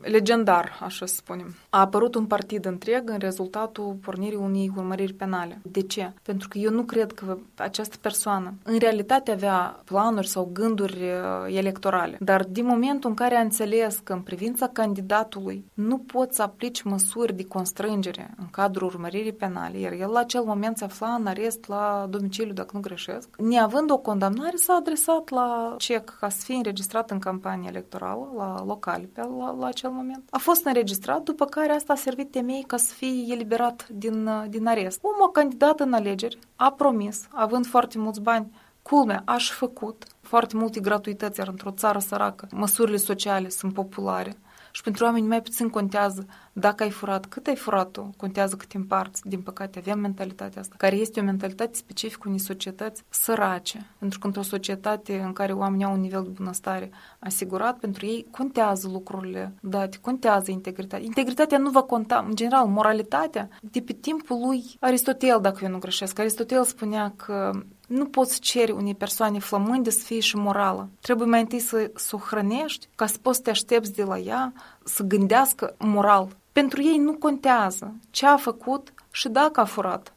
legendar, 0.00 0.78
așa 0.80 1.06
să 1.06 1.14
spunem. 1.14 1.54
A 1.70 1.80
apărut 1.80 2.14
un 2.14 2.26
partid 2.26 2.64
întreg 2.64 3.10
în 3.10 3.18
rezultatul 3.18 3.96
pornirii 4.00 4.38
unei 4.38 4.72
urmăriri 4.76 5.12
penale. 5.12 5.60
De 5.62 5.80
ce? 5.80 6.12
Pentru 6.22 6.48
că 6.48 6.58
eu 6.58 6.70
nu 6.70 6.82
cred 6.82 7.12
că 7.12 7.38
această 7.56 7.96
persoană 8.00 8.54
în 8.62 8.78
realitate 8.78 9.30
avea 9.30 9.80
planuri 9.84 10.26
sau 10.26 10.50
gânduri 10.52 11.02
uh, 11.02 11.56
electorale. 11.56 12.16
Dar 12.20 12.44
din 12.44 12.66
momentul 12.66 13.10
în 13.10 13.16
care 13.16 13.34
a 13.34 13.40
înțeles 13.40 14.00
că 14.04 14.12
în 14.12 14.20
privința 14.20 14.68
candidatului 14.68 15.64
nu 15.74 15.98
poți 15.98 16.36
să 16.36 16.42
aplici 16.42 16.82
măsuri 16.82 17.36
de 17.36 17.44
constrângere 17.44 18.34
în 18.38 18.46
cadrul 18.50 18.88
urmăririi 18.88 19.32
penale, 19.32 19.78
iar 19.78 19.92
el 19.92 20.10
la 20.10 20.18
acel 20.18 20.42
moment 20.42 20.76
se 20.76 20.84
afla 20.84 21.14
în 21.14 21.26
arest 21.26 21.68
la 21.68 22.06
domiciliu, 22.10 22.52
dacă 22.52 22.70
nu 22.72 22.80
greșesc, 22.80 23.28
neavând 23.38 23.90
o 23.90 23.98
condamnare, 23.98 24.56
s-a 24.56 24.74
adresat 24.74 25.28
la 25.28 25.74
CEC 25.78 26.16
ca 26.20 26.28
să 26.28 26.44
fie 26.44 26.54
înregistrat 26.54 26.91
înregistrat 26.92 27.10
în 27.10 27.18
campanie 27.18 27.68
electorală 27.68 28.32
la 28.36 28.64
local 28.64 29.08
pe 29.12 29.20
la, 29.20 29.50
la 29.58 29.66
acel 29.66 29.90
moment. 29.90 30.22
A 30.30 30.38
fost 30.38 30.64
înregistrat, 30.64 31.22
după 31.22 31.44
care 31.44 31.72
asta 31.72 31.92
a 31.92 31.96
servit 31.96 32.30
temei 32.30 32.64
ca 32.66 32.76
să 32.76 32.94
fie 32.94 33.32
eliberat 33.32 33.88
din, 33.88 34.30
din 34.48 34.66
arest. 34.66 34.98
Omul 35.02 35.28
a 35.28 35.30
candidat 35.30 35.80
în 35.80 35.92
alegeri, 35.92 36.38
a 36.56 36.72
promis, 36.72 37.26
având 37.30 37.66
foarte 37.66 37.98
mulți 37.98 38.20
bani, 38.20 38.52
culmea, 38.82 39.22
aș 39.24 39.50
făcut 39.50 40.04
foarte 40.20 40.56
multe 40.56 40.80
gratuități, 40.80 41.38
iar 41.38 41.48
într-o 41.48 41.70
țară 41.70 41.98
săracă 41.98 42.46
măsurile 42.50 42.96
sociale 42.96 43.48
sunt 43.48 43.72
populare 43.72 44.36
și 44.72 44.82
pentru 44.82 45.04
oameni 45.04 45.26
mai 45.26 45.42
puțin 45.42 45.68
contează 45.68 46.26
dacă 46.52 46.82
ai 46.82 46.90
furat, 46.90 47.26
cât 47.26 47.46
ai 47.46 47.56
furat 47.56 47.90
tu, 47.90 48.10
contează 48.16 48.56
cât 48.56 48.72
împarți. 48.72 49.28
Din 49.28 49.40
păcate, 49.40 49.78
avem 49.78 49.98
mentalitatea 49.98 50.60
asta, 50.60 50.74
care 50.78 50.96
este 50.96 51.20
o 51.20 51.22
mentalitate 51.22 51.74
specifică 51.74 52.22
unei 52.26 52.38
societăți 52.38 53.02
sărace. 53.08 53.86
Pentru 53.98 54.18
că 54.18 54.26
într-o 54.26 54.42
societate 54.42 55.18
în 55.18 55.32
care 55.32 55.52
oamenii 55.52 55.84
au 55.84 55.92
un 55.92 56.00
nivel 56.00 56.22
de 56.22 56.28
bunăstare 56.28 56.90
asigurat, 57.18 57.78
pentru 57.78 58.06
ei 58.06 58.26
contează 58.30 58.88
lucrurile 58.88 59.54
date, 59.60 59.98
contează 60.00 60.50
integritatea. 60.50 61.04
Integritatea 61.04 61.58
nu 61.58 61.70
va 61.70 61.82
conta, 61.82 62.24
în 62.28 62.34
general, 62.34 62.66
moralitatea, 62.66 63.48
de 63.60 63.80
pe 63.80 63.92
timpul 63.92 64.46
lui 64.46 64.64
Aristotel, 64.80 65.38
dacă 65.40 65.64
eu 65.64 65.70
nu 65.70 65.78
greșesc. 65.78 66.18
Aristotel 66.18 66.64
spunea 66.64 67.12
că 67.16 67.50
nu 67.92 68.06
poți 68.06 68.40
cere 68.40 68.72
unei 68.72 68.94
persoane 68.94 69.38
flămânde 69.38 69.90
să 69.90 70.04
fie 70.04 70.20
și 70.20 70.36
morală. 70.36 70.88
Trebuie 71.00 71.28
mai 71.28 71.40
întâi 71.40 71.58
să, 71.58 71.90
să 71.94 72.16
o 72.16 72.18
hrănești 72.18 72.88
ca 72.94 73.06
să 73.06 73.16
poți 73.22 73.36
să 73.36 73.42
te 73.42 73.50
aștepți 73.50 73.92
de 73.92 74.02
la 74.02 74.18
ea 74.18 74.52
să 74.84 75.02
gândească 75.02 75.74
moral. 75.78 76.28
Pentru 76.52 76.82
ei 76.82 76.98
nu 76.98 77.12
contează 77.12 77.94
ce 78.10 78.26
a 78.26 78.36
făcut 78.36 78.92
și 79.10 79.28
dacă 79.28 79.60
a 79.60 79.64
furat 79.64 80.12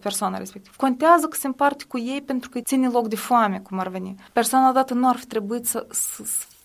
persoana 0.00 0.38
respectivă. 0.38 0.74
Contează 0.76 1.26
că 1.26 1.36
se 1.36 1.46
împarte 1.46 1.84
cu 1.88 1.98
ei 1.98 2.22
pentru 2.22 2.50
că 2.50 2.56
îi 2.56 2.64
ține 2.64 2.88
loc 2.88 3.08
de 3.08 3.16
foame, 3.16 3.60
cum 3.60 3.78
ar 3.78 3.88
veni. 3.88 4.14
Persoana 4.32 4.72
dată 4.72 4.94
nu 4.94 5.08
ar 5.08 5.16
fi 5.16 5.26
trebuit 5.26 5.66
să, 5.66 5.86
să, 5.90 6.22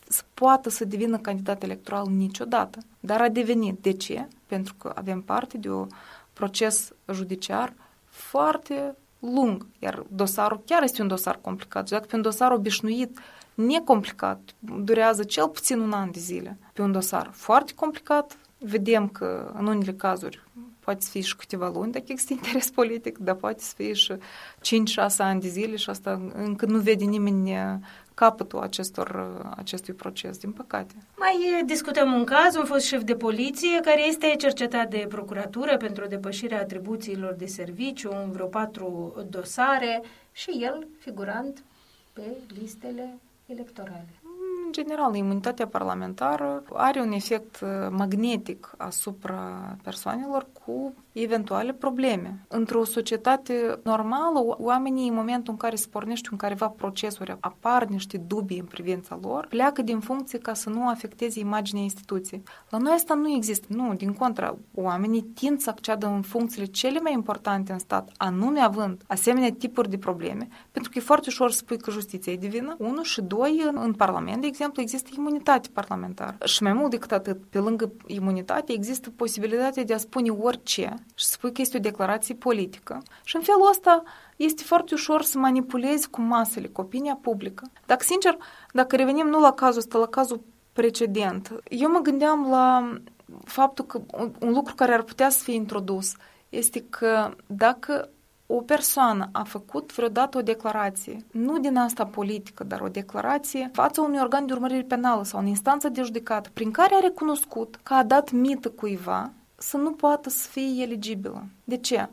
să 0.07 0.21
poată 0.33 0.69
să 0.69 0.85
devină 0.85 1.17
candidat 1.17 1.63
electoral 1.63 2.07
niciodată, 2.07 2.79
dar 2.99 3.21
a 3.21 3.29
devenit. 3.29 3.81
De 3.81 3.91
ce? 3.91 4.27
Pentru 4.45 4.73
că 4.77 4.91
avem 4.95 5.21
parte 5.21 5.57
de 5.57 5.71
un 5.71 5.87
proces 6.33 6.91
judiciar 7.11 7.73
foarte 8.05 8.95
lung, 9.33 9.65
iar 9.79 10.05
dosarul 10.07 10.61
chiar 10.65 10.83
este 10.83 11.01
un 11.01 11.07
dosar 11.07 11.39
complicat. 11.41 11.89
Dacă 11.89 12.05
pe 12.05 12.15
un 12.15 12.21
dosar 12.21 12.51
obișnuit, 12.51 13.19
necomplicat, 13.53 14.39
durează 14.59 15.23
cel 15.23 15.47
puțin 15.47 15.79
un 15.79 15.91
an 15.91 16.11
de 16.11 16.19
zile. 16.19 16.57
Pe 16.73 16.81
un 16.81 16.91
dosar 16.91 17.29
foarte 17.33 17.73
complicat, 17.75 18.37
vedem 18.57 19.07
că 19.07 19.51
în 19.57 19.67
unele 19.67 19.93
cazuri 19.93 20.43
poate 20.79 21.01
să 21.01 21.09
fie 21.09 21.21
și 21.21 21.35
câteva 21.35 21.71
luni 21.73 21.91
dacă 21.91 22.05
există 22.07 22.33
interes 22.33 22.69
politic, 22.69 23.17
dar 23.17 23.35
poate 23.35 23.61
să 23.63 23.73
fie 23.75 23.93
și 23.93 24.13
5-6 24.13 24.17
ani 25.17 25.41
de 25.41 25.47
zile 25.47 25.75
și 25.75 25.89
asta 25.89 26.21
încă 26.33 26.65
nu 26.65 26.77
vede 26.77 27.05
nimeni 27.05 27.79
capătul 28.15 28.59
acestor, 28.59 29.41
acestui 29.57 29.93
proces, 29.93 30.37
din 30.37 30.51
păcate. 30.51 30.95
Mai 31.17 31.63
discutăm 31.65 32.13
un 32.13 32.23
caz, 32.23 32.55
un 32.55 32.65
fost 32.65 32.85
șef 32.85 33.03
de 33.03 33.15
poliție 33.15 33.79
care 33.79 34.07
este 34.07 34.35
cercetat 34.37 34.89
de 34.89 35.05
procuratură 35.09 35.77
pentru 35.77 36.07
depășirea 36.07 36.59
atribuțiilor 36.59 37.33
de 37.33 37.45
serviciu 37.45 38.11
în 38.23 38.31
vreo 38.31 38.47
patru 38.47 39.15
dosare 39.29 40.01
și 40.31 40.49
el 40.49 40.87
figurant 40.99 41.63
pe 42.13 42.21
listele 42.59 43.17
electorale 43.45 44.13
în 44.65 44.71
general, 44.71 45.15
imunitatea 45.15 45.67
parlamentară 45.67 46.63
are 46.73 46.99
un 46.99 47.11
efect 47.11 47.59
uh, 47.61 47.69
magnetic 47.89 48.73
asupra 48.77 49.75
persoanelor 49.83 50.47
cu 50.65 50.93
eventuale 51.11 51.73
probleme. 51.73 52.45
Într-o 52.47 52.83
societate 52.83 53.79
normală, 53.83 54.55
oamenii, 54.57 55.07
în 55.07 55.15
momentul 55.15 55.53
în 55.53 55.59
care 55.59 55.75
se 55.75 55.87
pornește 55.91 56.29
un 56.31 56.37
careva 56.37 56.67
procesuri, 56.67 57.37
apar 57.39 57.85
niște 57.85 58.17
dubii 58.17 58.59
în 58.59 58.65
privința 58.65 59.19
lor, 59.21 59.47
pleacă 59.49 59.81
din 59.81 59.99
funcție 59.99 60.39
ca 60.39 60.53
să 60.53 60.69
nu 60.69 60.87
afecteze 60.87 61.39
imaginea 61.39 61.83
instituției. 61.83 62.43
La 62.69 62.77
noi 62.77 62.93
asta 62.93 63.13
nu 63.13 63.29
există. 63.29 63.67
Nu, 63.69 63.93
din 63.93 64.13
contra, 64.13 64.57
oamenii 64.73 65.21
tind 65.21 65.59
să 65.59 65.69
acceadă 65.69 66.07
în 66.07 66.21
funcțiile 66.21 66.65
cele 66.65 66.99
mai 66.99 67.13
importante 67.13 67.71
în 67.71 67.79
stat, 67.79 68.09
anume 68.17 68.59
având 68.59 69.03
asemenea 69.07 69.51
tipuri 69.51 69.89
de 69.89 69.97
probleme, 69.97 70.47
pentru 70.71 70.91
că 70.91 70.97
e 70.97 71.01
foarte 71.01 71.25
ușor 71.29 71.51
să 71.51 71.57
spui 71.57 71.77
că 71.77 71.91
justiția 71.91 72.33
e 72.33 72.35
divină. 72.35 72.75
Unu 72.77 73.03
și 73.03 73.21
doi, 73.21 73.63
în, 73.67 73.77
în 73.83 73.93
Parlament, 73.93 74.41
de 74.41 74.47
exemplu, 74.47 74.64
există 74.75 75.09
imunitate 75.17 75.69
parlamentară. 75.73 76.37
Și 76.45 76.63
mai 76.63 76.73
mult 76.73 76.89
decât 76.89 77.11
atât, 77.11 77.41
pe 77.49 77.59
lângă 77.59 77.91
imunitate, 78.05 78.73
există 78.73 79.09
posibilitatea 79.09 79.83
de 79.83 79.93
a 79.93 79.97
spune 79.97 80.29
orice 80.29 80.93
și 81.15 81.25
spui 81.25 81.51
că 81.51 81.61
este 81.61 81.77
o 81.77 81.79
declarație 81.79 82.35
politică. 82.35 83.03
Și 83.23 83.35
în 83.35 83.41
felul 83.41 83.67
ăsta 83.69 84.03
este 84.35 84.63
foarte 84.63 84.93
ușor 84.93 85.21
să 85.21 85.37
manipulezi 85.37 86.09
cu 86.09 86.21
masele, 86.21 86.67
cu 86.67 86.81
opinia 86.81 87.19
publică. 87.21 87.69
Dacă, 87.85 88.03
sincer, 88.03 88.37
dacă 88.71 88.95
revenim 88.95 89.27
nu 89.27 89.39
la 89.39 89.51
cazul 89.51 89.79
ăsta, 89.79 89.97
la 89.97 90.07
cazul 90.07 90.41
precedent, 90.73 91.59
eu 91.69 91.91
mă 91.91 91.99
gândeam 91.99 92.49
la 92.49 92.97
faptul 93.43 93.85
că 93.85 94.01
un, 94.11 94.31
un 94.39 94.51
lucru 94.51 94.75
care 94.75 94.93
ar 94.93 95.01
putea 95.01 95.29
să 95.29 95.43
fie 95.43 95.53
introdus 95.53 96.13
este 96.49 96.85
că 96.89 97.35
dacă 97.45 98.09
o 98.47 98.61
persoană 98.61 99.29
a 99.31 99.43
făcut 99.43 99.93
vreodată 99.93 100.37
o 100.37 100.41
declarație, 100.41 101.25
nu 101.31 101.59
din 101.59 101.77
asta 101.77 102.05
politică, 102.05 102.63
dar 102.63 102.81
o 102.81 102.87
declarație 102.87 103.69
față 103.73 104.01
unui 104.01 104.19
organ 104.21 104.45
de 104.45 104.53
urmărire 104.53 104.81
penală 104.81 105.23
sau 105.23 105.39
în 105.39 105.47
instanță 105.47 105.89
de 105.89 106.01
judecată, 106.01 106.49
prin 106.53 106.71
care 106.71 106.95
a 106.95 106.99
recunoscut 106.99 107.79
că 107.83 107.93
a 107.93 108.03
dat 108.03 108.31
mită 108.31 108.69
cuiva, 108.69 109.31
să 109.55 109.77
nu 109.77 109.91
poată 109.91 110.29
să 110.29 110.47
fie 110.47 110.83
eligibilă. 110.83 111.43
De 111.63 111.77
ce? 111.77 112.09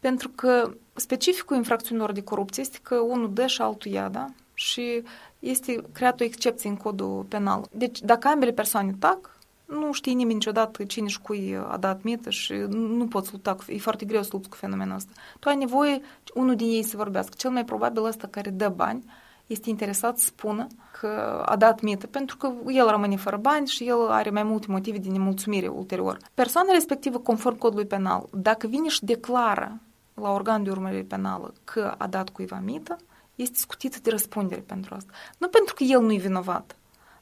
pentru 0.00 0.28
că 0.28 0.72
specificul 0.94 1.56
infracțiunilor 1.56 2.12
de 2.12 2.22
corupție 2.22 2.62
este 2.62 2.78
că 2.82 2.94
unul 2.94 3.32
dă 3.32 3.46
și 3.46 3.62
altul 3.62 3.90
ia, 3.90 4.08
da? 4.08 4.26
Și 4.54 5.02
este 5.38 5.84
creat 5.92 6.20
o 6.20 6.24
excepție 6.24 6.68
în 6.68 6.76
codul 6.76 7.26
penal. 7.28 7.68
Deci, 7.70 8.00
dacă 8.00 8.28
ambele 8.28 8.52
persoane 8.52 8.94
tac, 8.98 9.38
nu 9.70 9.92
știi 9.92 10.14
nimeni 10.14 10.34
niciodată 10.34 10.84
cine 10.84 11.06
și 11.06 11.20
cui 11.20 11.56
a 11.68 11.76
dat 11.76 12.02
mită 12.02 12.30
și 12.30 12.52
nu 12.68 13.06
poți 13.06 13.32
lupta 13.32 13.54
cu, 13.54 13.64
e 13.66 13.78
foarte 13.78 14.04
greu 14.04 14.22
să 14.22 14.28
lupți 14.32 14.48
cu 14.48 14.56
fenomenul 14.56 14.94
ăsta. 14.94 15.10
Tu 15.38 15.48
ai 15.48 15.56
nevoie 15.56 16.00
unul 16.34 16.56
din 16.56 16.68
ei 16.68 16.82
să 16.82 16.96
vorbească. 16.96 17.34
Cel 17.36 17.50
mai 17.50 17.64
probabil 17.64 18.04
ăsta 18.04 18.26
care 18.26 18.50
dă 18.50 18.68
bani 18.68 19.04
este 19.46 19.70
interesat 19.70 20.18
să 20.18 20.24
spună 20.24 20.66
că 21.00 21.42
a 21.46 21.56
dat 21.56 21.80
mită, 21.80 22.06
pentru 22.06 22.36
că 22.36 22.52
el 22.66 22.88
rămâne 22.88 23.16
fără 23.16 23.36
bani 23.36 23.66
și 23.66 23.84
el 23.88 24.08
are 24.08 24.30
mai 24.30 24.42
multe 24.42 24.66
motive 24.68 24.98
de 24.98 25.08
nemulțumire 25.08 25.68
ulterior. 25.68 26.18
Persoana 26.34 26.72
respectivă, 26.72 27.18
conform 27.18 27.58
codului 27.58 27.86
penal, 27.86 28.28
dacă 28.32 28.66
vine 28.66 28.88
și 28.88 29.04
declară 29.04 29.80
la 30.14 30.32
organ 30.32 30.62
de 30.62 30.70
urmărire 30.70 31.02
penală 31.02 31.52
că 31.64 31.94
a 31.98 32.06
dat 32.06 32.28
cuiva 32.28 32.60
mită, 32.64 32.96
este 33.34 33.58
scutită 33.58 33.98
de 34.02 34.10
răspundere 34.10 34.60
pentru 34.60 34.94
asta. 34.94 35.12
Nu 35.38 35.48
pentru 35.48 35.74
că 35.74 35.84
el 35.84 36.00
nu 36.00 36.12
e 36.12 36.16
vinovat, 36.16 36.76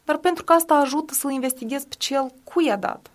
dar 0.09 0.17
pentru 0.17 0.45
că 0.45 0.53
asta 0.53 0.75
ajută 0.75 1.15
să-l 1.15 1.31
investighez 1.31 1.85
pe 1.85 1.95
cel 1.99 2.33
cui 2.45 2.71
a 2.71 2.77
dat. 2.77 3.11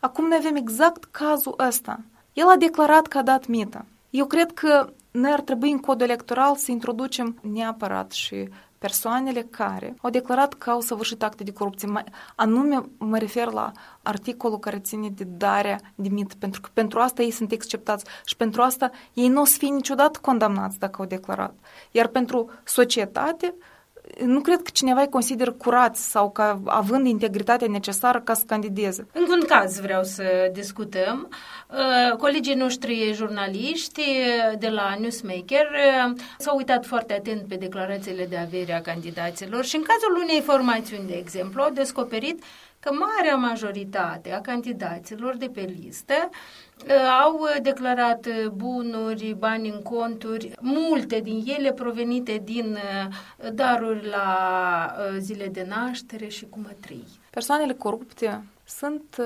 Acum 0.00 0.26
noi 0.28 0.36
avem 0.40 0.56
exact 0.56 1.04
cazul 1.04 1.54
ăsta. 1.68 2.00
El 2.32 2.48
a 2.48 2.56
declarat 2.56 3.06
că 3.06 3.18
a 3.18 3.22
dat 3.22 3.46
mită. 3.46 3.84
Eu 4.10 4.26
cred 4.26 4.52
că 4.52 4.92
noi 5.10 5.30
ar 5.30 5.40
trebui 5.40 5.70
în 5.70 5.78
codul 5.78 6.06
electoral 6.06 6.56
să 6.56 6.70
introducem 6.70 7.38
neapărat 7.40 8.12
și 8.12 8.48
persoanele 8.78 9.42
care 9.42 9.94
au 10.00 10.10
declarat 10.10 10.54
că 10.54 10.70
au 10.70 10.80
săvârșit 10.80 11.22
acte 11.22 11.44
de 11.44 11.52
corupție. 11.52 11.88
Mai, 11.88 12.04
anume 12.36 12.82
mă 12.98 13.18
refer 13.18 13.50
la 13.50 13.72
articolul 14.02 14.58
care 14.58 14.78
ține 14.78 15.08
de 15.08 15.24
darea 15.24 15.80
de 15.94 16.08
mit, 16.08 16.34
pentru 16.34 16.60
că 16.60 16.68
pentru 16.72 16.98
asta 16.98 17.22
ei 17.22 17.30
sunt 17.30 17.52
exceptați 17.52 18.04
și 18.24 18.36
pentru 18.36 18.62
asta 18.62 18.90
ei 19.12 19.28
nu 19.28 19.40
o 19.40 19.44
să 19.44 19.56
fie 19.58 19.68
niciodată 19.68 20.18
condamnați 20.22 20.78
dacă 20.78 20.96
au 20.98 21.06
declarat. 21.06 21.54
Iar 21.90 22.06
pentru 22.06 22.50
societate, 22.64 23.54
nu 24.24 24.40
cred 24.40 24.62
că 24.62 24.70
cineva 24.72 25.00
îi 25.00 25.08
consideră 25.08 25.52
curați 25.52 26.10
sau 26.10 26.30
ca 26.30 26.60
având 26.64 27.06
integritatea 27.06 27.66
necesară 27.70 28.20
ca 28.20 28.34
să 28.34 28.44
candideze. 28.46 29.06
În 29.12 29.26
un 29.30 29.40
caz 29.46 29.80
vreau 29.80 30.02
să 30.02 30.50
discutăm. 30.52 31.28
Uh, 31.68 32.16
colegii 32.16 32.54
noștri 32.54 33.12
jurnaliști 33.14 34.00
uh, 34.00 34.58
de 34.58 34.68
la 34.68 34.96
Newsmaker 35.00 35.66
uh, 35.70 36.20
s-au 36.38 36.56
uitat 36.56 36.86
foarte 36.86 37.12
atent 37.12 37.48
pe 37.48 37.54
declarațiile 37.54 38.26
de 38.26 38.36
avere 38.36 38.72
a 38.72 38.80
candidaților 38.80 39.64
și 39.64 39.76
în 39.76 39.82
cazul 39.82 40.22
unei 40.22 40.40
formațiuni, 40.40 41.06
de 41.06 41.14
exemplu, 41.14 41.62
au 41.62 41.70
descoperit 41.70 42.42
că 42.82 42.92
marea 42.92 43.36
majoritate 43.36 44.32
a 44.32 44.40
candidaților 44.40 45.36
de 45.36 45.46
pe 45.46 45.60
listă 45.60 46.14
uh, 46.86 46.92
au 47.22 47.40
declarat 47.62 48.48
bunuri, 48.48 49.34
bani 49.38 49.68
în 49.68 49.82
conturi, 49.82 50.52
multe 50.60 51.20
din 51.20 51.44
ele 51.46 51.72
provenite 51.72 52.40
din 52.44 52.72
uh, 52.72 53.52
daruri 53.52 54.08
la 54.08 54.94
uh, 54.98 55.16
zile 55.18 55.46
de 55.46 55.66
naștere 55.68 56.28
și 56.28 56.46
cu 56.46 56.58
mătrii. 56.62 57.06
Persoanele 57.30 57.72
corupte 57.72 58.44
sunt 58.64 59.16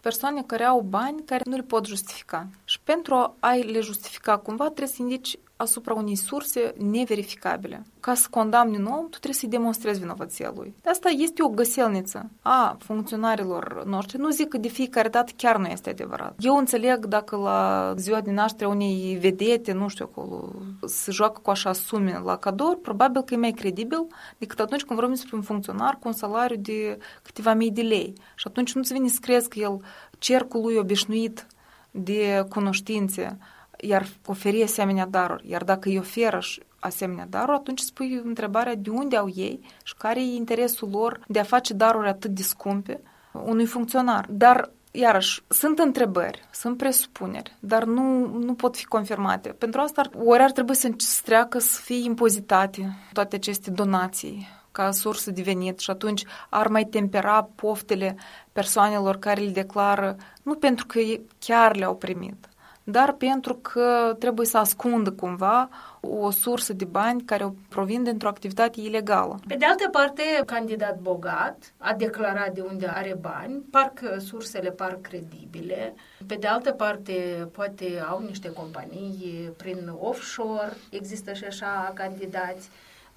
persoane 0.00 0.42
care 0.46 0.64
au 0.64 0.80
bani 0.80 1.22
care 1.24 1.42
nu 1.44 1.56
le 1.56 1.62
pot 1.62 1.86
justifica. 1.86 2.46
Și 2.64 2.80
pentru 2.80 3.36
a 3.38 3.54
le 3.54 3.80
justifica 3.80 4.38
cumva 4.38 4.64
trebuie 4.64 4.86
să 4.86 4.96
indici 4.98 5.38
asupra 5.60 5.94
unei 5.94 6.14
surse 6.14 6.74
neverificabile. 6.78 7.82
Ca 8.00 8.14
să 8.14 8.26
condamni 8.30 8.76
un 8.76 8.84
om, 8.84 9.02
tu 9.02 9.08
trebuie 9.08 9.34
să-i 9.34 9.48
demonstrezi 9.48 10.00
vinovăția 10.00 10.52
lui. 10.56 10.74
De 10.82 10.90
asta 10.90 11.08
este 11.08 11.42
o 11.42 11.48
găselniță 11.48 12.30
a 12.42 12.76
funcționarilor 12.78 13.82
noștri. 13.86 14.18
Nu 14.18 14.30
zic 14.30 14.48
că 14.48 14.58
de 14.58 14.68
fiecare 14.68 15.08
dată 15.08 15.32
chiar 15.36 15.56
nu 15.56 15.66
este 15.66 15.90
adevărat. 15.90 16.34
Eu 16.38 16.56
înțeleg 16.56 17.06
dacă 17.06 17.36
la 17.36 17.92
ziua 17.96 18.20
de 18.20 18.30
naștere 18.30 18.70
unei 18.70 19.18
vedete, 19.20 19.72
nu 19.72 19.88
știu 19.88 20.08
acolo, 20.10 20.52
se 20.86 21.10
joacă 21.10 21.40
cu 21.42 21.50
așa 21.50 21.72
sume 21.72 22.20
la 22.24 22.36
cadou, 22.36 22.76
probabil 22.76 23.22
că 23.22 23.34
e 23.34 23.36
mai 23.36 23.52
credibil 23.52 24.06
decât 24.38 24.60
atunci 24.60 24.84
când 24.84 24.98
vorbim 24.98 25.16
despre 25.16 25.36
un 25.36 25.42
funcționar 25.42 25.94
cu 26.00 26.08
un 26.08 26.12
salariu 26.12 26.56
de 26.56 26.98
câteva 27.22 27.54
mii 27.54 27.70
de 27.70 27.82
lei. 27.82 28.12
Și 28.34 28.46
atunci 28.48 28.72
nu-ți 28.72 28.92
vine 28.92 29.08
să 29.08 29.18
crezi 29.20 29.48
că 29.48 29.58
el 29.58 29.80
cercul 30.18 30.60
lui 30.62 30.76
obișnuit 30.76 31.46
de 31.90 32.44
cunoștințe 32.48 33.38
iar 33.80 34.06
oferi 34.26 34.62
asemenea 34.62 35.06
daruri. 35.06 35.50
Iar 35.50 35.64
dacă 35.64 35.88
îi 35.88 35.98
oferă 35.98 36.38
asemenea 36.78 37.26
daruri, 37.30 37.56
atunci 37.56 37.80
spui 37.80 38.20
întrebarea 38.24 38.74
de 38.74 38.90
unde 38.90 39.16
au 39.16 39.30
ei 39.34 39.60
și 39.82 39.94
care 39.94 40.20
e 40.20 40.34
interesul 40.34 40.88
lor 40.90 41.20
de 41.26 41.38
a 41.38 41.42
face 41.42 41.74
daruri 41.74 42.08
atât 42.08 42.30
de 42.30 42.42
scumpe 42.42 43.00
unui 43.32 43.66
funcționar. 43.66 44.26
Dar 44.28 44.70
Iarăși, 44.92 45.42
sunt 45.48 45.78
întrebări, 45.78 46.48
sunt 46.52 46.76
presupuneri, 46.76 47.56
dar 47.60 47.84
nu, 47.84 48.26
nu 48.26 48.54
pot 48.54 48.76
fi 48.76 48.84
confirmate. 48.84 49.48
Pentru 49.48 49.80
asta, 49.80 50.02
ori 50.24 50.42
ar 50.42 50.50
trebui 50.50 50.74
să 50.74 50.90
treacă 51.24 51.58
să 51.58 51.80
fie 51.82 52.04
impozitate 52.04 52.96
toate 53.12 53.36
aceste 53.36 53.70
donații 53.70 54.48
ca 54.72 54.90
sursă 54.90 55.30
de 55.30 55.42
venit 55.42 55.78
și 55.78 55.90
atunci 55.90 56.24
ar 56.48 56.68
mai 56.68 56.84
tempera 56.84 57.48
poftele 57.54 58.16
persoanelor 58.52 59.18
care 59.18 59.40
le 59.40 59.50
declară, 59.50 60.16
nu 60.42 60.54
pentru 60.54 60.86
că 60.86 61.00
chiar 61.38 61.76
le-au 61.76 61.96
primit, 61.96 62.48
dar 62.90 63.12
pentru 63.12 63.54
că 63.54 64.16
trebuie 64.18 64.46
să 64.46 64.58
ascundă 64.58 65.10
cumva 65.12 65.68
o 66.00 66.30
sursă 66.30 66.72
de 66.72 66.84
bani 66.84 67.22
care 67.22 67.54
provin 67.68 68.02
dintr-o 68.02 68.28
activitate 68.28 68.80
ilegală. 68.80 69.40
Pe 69.48 69.54
de 69.54 69.64
altă 69.64 69.88
parte, 69.88 70.22
candidat 70.46 70.98
bogat 70.98 71.72
a 71.78 71.94
declarat 71.94 72.52
de 72.52 72.60
unde 72.60 72.86
are 72.86 73.18
bani, 73.20 73.62
parcă 73.70 74.18
sursele 74.18 74.70
par 74.70 74.98
credibile. 75.00 75.94
Pe 76.26 76.34
de 76.34 76.46
altă 76.46 76.70
parte, 76.70 77.48
poate 77.52 78.04
au 78.08 78.22
niște 78.26 78.52
companii 78.52 79.52
prin 79.56 79.92
offshore, 79.98 80.72
există 80.90 81.32
și 81.32 81.44
așa 81.44 81.92
candidați. 81.94 82.70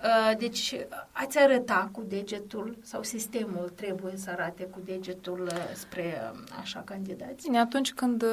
Uh, 0.04 0.38
deci, 0.38 0.76
ați 1.12 1.38
arăta 1.38 1.90
cu 1.92 2.04
degetul 2.08 2.78
sau 2.82 3.04
sistemul 3.04 3.72
trebuie 3.76 4.18
să 4.18 4.30
arate 4.30 4.64
cu 4.64 4.80
degetul 4.86 5.42
uh, 5.42 5.72
spre 5.74 6.32
uh, 6.34 6.40
așa 6.60 6.82
candidați? 6.86 7.44
Bine, 7.44 7.60
atunci 7.60 7.94
când 7.94 8.24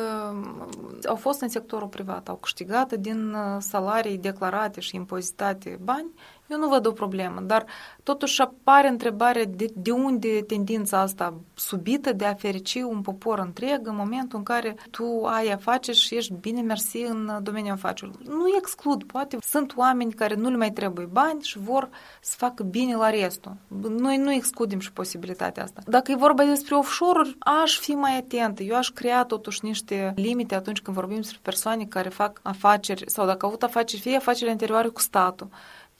au 1.06 1.16
fost 1.16 1.40
în 1.40 1.48
sectorul 1.48 1.88
privat, 1.88 2.28
au 2.28 2.36
câștigat 2.36 2.92
din 2.92 3.36
salarii 3.58 4.18
declarate 4.18 4.80
și 4.80 4.96
impozitate 4.96 5.78
bani, 5.82 6.10
eu 6.50 6.58
nu 6.58 6.68
văd 6.68 6.86
o 6.86 6.92
problemă, 6.92 7.40
dar 7.40 7.64
totuși 8.02 8.40
apare 8.40 8.88
întrebarea 8.88 9.44
de, 9.44 9.66
de 9.74 9.90
unde 9.90 10.42
tendința 10.42 11.00
asta 11.00 11.34
subită 11.54 12.12
de 12.12 12.24
a 12.24 12.34
ferici 12.34 12.74
un 12.74 13.00
popor 13.00 13.38
întreg 13.38 13.86
în 13.86 13.96
momentul 13.96 14.38
în 14.38 14.44
care 14.44 14.74
tu 14.90 15.24
ai 15.24 15.52
afaceri 15.52 15.96
și 15.96 16.16
ești 16.16 16.32
bine 16.32 16.60
mersi 16.60 16.98
în 16.98 17.38
domeniul 17.42 17.72
afacerilor. 17.72 18.20
Nu 18.22 18.44
exclud, 18.56 19.04
poate 19.04 19.36
sunt 19.40 19.72
oameni 19.76 20.12
care 20.12 20.34
nu 20.34 20.50
le 20.50 20.56
mai 20.56 20.70
trebuie 20.70 21.06
bani 21.06 21.42
și 21.42 21.58
vor 21.58 21.88
să 22.20 22.34
facă 22.38 22.62
bine 22.62 22.96
la 22.96 23.10
restul. 23.10 23.56
Noi 23.98 24.16
nu 24.16 24.32
excludem 24.32 24.78
și 24.78 24.92
posibilitatea 24.92 25.62
asta. 25.62 25.80
Dacă 25.86 26.12
e 26.12 26.14
vorba 26.14 26.44
despre 26.44 26.74
offshore-uri, 26.74 27.36
aș 27.38 27.78
fi 27.78 27.90
mai 27.90 28.16
atentă. 28.16 28.62
Eu 28.62 28.76
aș 28.76 28.88
crea 28.88 29.24
totuși 29.24 29.64
niște 29.64 30.12
limite 30.16 30.54
atunci 30.54 30.80
când 30.80 30.96
vorbim 30.96 31.16
despre 31.16 31.38
persoane 31.42 31.84
care 31.84 32.08
fac 32.08 32.40
afaceri 32.42 33.10
sau 33.10 33.26
dacă 33.26 33.38
au 33.40 33.48
avut 33.48 33.62
afaceri, 33.62 34.02
fie 34.02 34.16
afaceri 34.16 34.50
anterioare 34.50 34.88
cu 34.88 35.00
statul, 35.00 35.48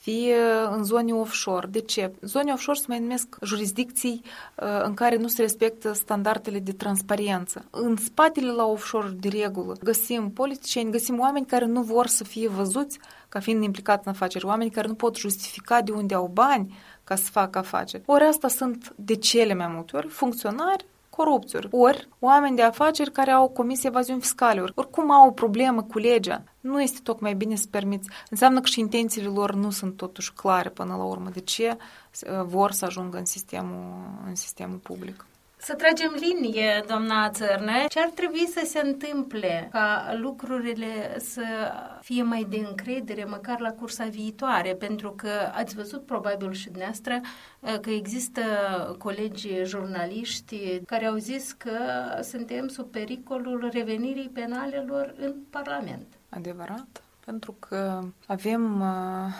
fie 0.01 0.35
în 0.69 0.83
zone 0.83 1.13
offshore. 1.13 1.67
De 1.67 1.79
ce? 1.79 2.13
Zone 2.21 2.51
offshore 2.51 2.77
se 2.77 2.85
mai 2.87 2.99
numesc 2.99 3.37
jurisdicții 3.41 4.21
uh, 4.23 4.67
în 4.83 4.93
care 4.93 5.15
nu 5.15 5.27
se 5.27 5.41
respectă 5.41 5.93
standardele 5.93 6.59
de 6.59 6.71
transparență. 6.71 7.65
În 7.69 7.95
spatele 7.95 8.51
la 8.51 8.65
offshore, 8.65 9.09
de 9.09 9.27
regulă, 9.27 9.75
găsim 9.83 10.31
politicieni, 10.31 10.91
găsim 10.91 11.19
oameni 11.19 11.45
care 11.45 11.65
nu 11.65 11.81
vor 11.81 12.07
să 12.07 12.23
fie 12.23 12.47
văzuți 12.47 12.99
ca 13.29 13.39
fiind 13.39 13.63
implicați 13.63 14.01
în 14.07 14.11
afaceri, 14.11 14.45
oameni 14.45 14.69
care 14.69 14.87
nu 14.87 14.93
pot 14.93 15.15
justifica 15.15 15.81
de 15.81 15.91
unde 15.91 16.13
au 16.13 16.29
bani 16.33 16.75
ca 17.03 17.15
să 17.15 17.29
facă 17.31 17.57
afaceri. 17.57 18.03
Ori 18.05 18.23
asta 18.23 18.47
sunt 18.47 18.93
de 18.95 19.15
cele 19.15 19.53
mai 19.53 19.67
multe 19.67 19.95
ori 19.95 20.07
funcționari 20.07 20.85
corupțiuri, 21.09 21.67
ori 21.71 22.07
oameni 22.19 22.55
de 22.55 22.61
afaceri 22.61 23.11
care 23.11 23.31
au 23.31 23.49
comis 23.49 23.83
evaziuni 23.83 24.21
fiscale, 24.21 24.61
ori 24.61 24.71
oricum 24.75 25.11
au 25.11 25.27
o 25.27 25.31
problemă 25.31 25.83
cu 25.83 25.97
legea. 25.97 26.43
Nu 26.61 26.81
este 26.81 26.99
tocmai 27.03 27.33
bine 27.33 27.55
să 27.55 27.67
permiți. 27.69 28.09
Înseamnă 28.29 28.59
că 28.59 28.67
și 28.67 28.79
intențiile 28.79 29.27
lor 29.27 29.53
nu 29.53 29.69
sunt 29.69 29.97
totuși 29.97 30.33
clare 30.33 30.69
până 30.69 30.95
la 30.95 31.03
urmă. 31.03 31.29
De 31.29 31.39
ce 31.39 31.77
vor 32.45 32.71
să 32.71 32.85
ajungă 32.85 33.17
în 33.17 33.25
sistemul, 33.25 34.21
în 34.27 34.35
sistemul 34.35 34.77
public? 34.77 35.25
Să 35.63 35.73
tragem 35.73 36.15
linie, 36.19 36.83
doamna 36.87 37.29
Țărnă, 37.29 37.71
ce 37.89 37.99
ar 37.99 38.09
trebui 38.09 38.47
să 38.47 38.61
se 38.65 38.79
întâmple 38.83 39.69
ca 39.71 40.13
lucrurile 40.17 41.19
să 41.19 41.43
fie 42.01 42.23
mai 42.23 42.47
de 42.49 42.57
încredere, 42.57 43.23
măcar 43.23 43.59
la 43.59 43.71
cursa 43.71 44.05
viitoare, 44.05 44.75
pentru 44.75 45.11
că 45.11 45.29
ați 45.53 45.75
văzut 45.75 46.05
probabil 46.05 46.51
și 46.51 46.65
dumneavoastră 46.65 47.19
uh, 47.59 47.79
că 47.81 47.89
există 47.89 48.41
colegi 48.97 49.63
jurnaliști 49.63 50.81
care 50.85 51.05
au 51.05 51.15
zis 51.15 51.51
că 51.51 51.77
suntem 52.21 52.67
sub 52.67 52.91
pericolul 52.91 53.69
revenirii 53.73 54.29
penalelor 54.33 55.13
în 55.17 55.35
Parlament. 55.49 56.20
Adevărat, 56.33 57.03
pentru 57.25 57.55
că 57.59 58.03
avem 58.27 58.81
uh, 58.81 59.33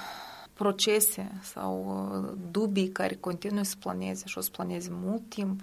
procese 0.53 1.31
sau 1.41 1.73
uh, 2.23 2.37
dubii 2.51 2.89
care 2.89 3.15
continuă 3.15 3.63
să 3.63 3.75
planeze 3.79 4.23
și 4.25 4.37
o 4.37 4.41
să 4.41 4.49
planeze 4.51 4.89
mult 4.91 5.29
timp 5.29 5.61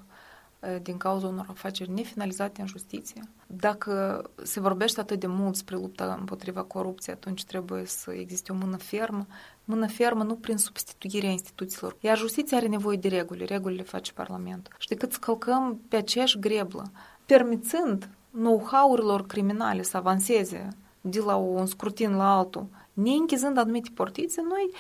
din 0.83 0.97
cauza 0.97 1.27
unor 1.27 1.47
afaceri 1.49 1.91
nefinalizate 1.91 2.61
în 2.61 2.67
justiție. 2.67 3.23
Dacă 3.47 4.25
se 4.43 4.61
vorbește 4.61 5.01
atât 5.01 5.21
de 5.21 5.27
mult 5.27 5.57
spre 5.57 5.77
lupta 5.77 6.17
împotriva 6.19 6.63
corupției, 6.63 7.15
atunci 7.15 7.45
trebuie 7.45 7.85
să 7.85 8.13
existe 8.13 8.53
o 8.53 8.55
mână 8.55 8.77
fermă, 8.77 9.27
mână 9.65 9.89
fermă 9.89 10.23
nu 10.23 10.35
prin 10.35 10.57
substituirea 10.57 11.31
instituțiilor. 11.31 11.97
Iar 12.01 12.17
justiția 12.17 12.57
are 12.57 12.67
nevoie 12.67 12.97
de 12.97 13.09
reguli, 13.09 13.45
regulile 13.45 13.83
face 13.83 14.13
Parlamentul. 14.13 14.75
Și 14.79 14.89
decât 14.89 15.13
să 15.13 15.19
călcăm 15.19 15.81
pe 15.89 15.97
aceeași 15.97 16.39
greblă, 16.39 16.91
permițând 17.27 18.09
know-how-urilor 18.31 19.27
criminale 19.27 19.83
să 19.83 19.97
avanseze 19.97 20.69
de 21.01 21.21
la 21.21 21.37
un 21.37 21.67
scrutin 21.67 22.17
la 22.17 22.37
altul, 22.37 22.67
neînchizând 22.93 23.59
anumite 23.59 23.91
portițe, 23.95 24.43
noi 24.43 24.71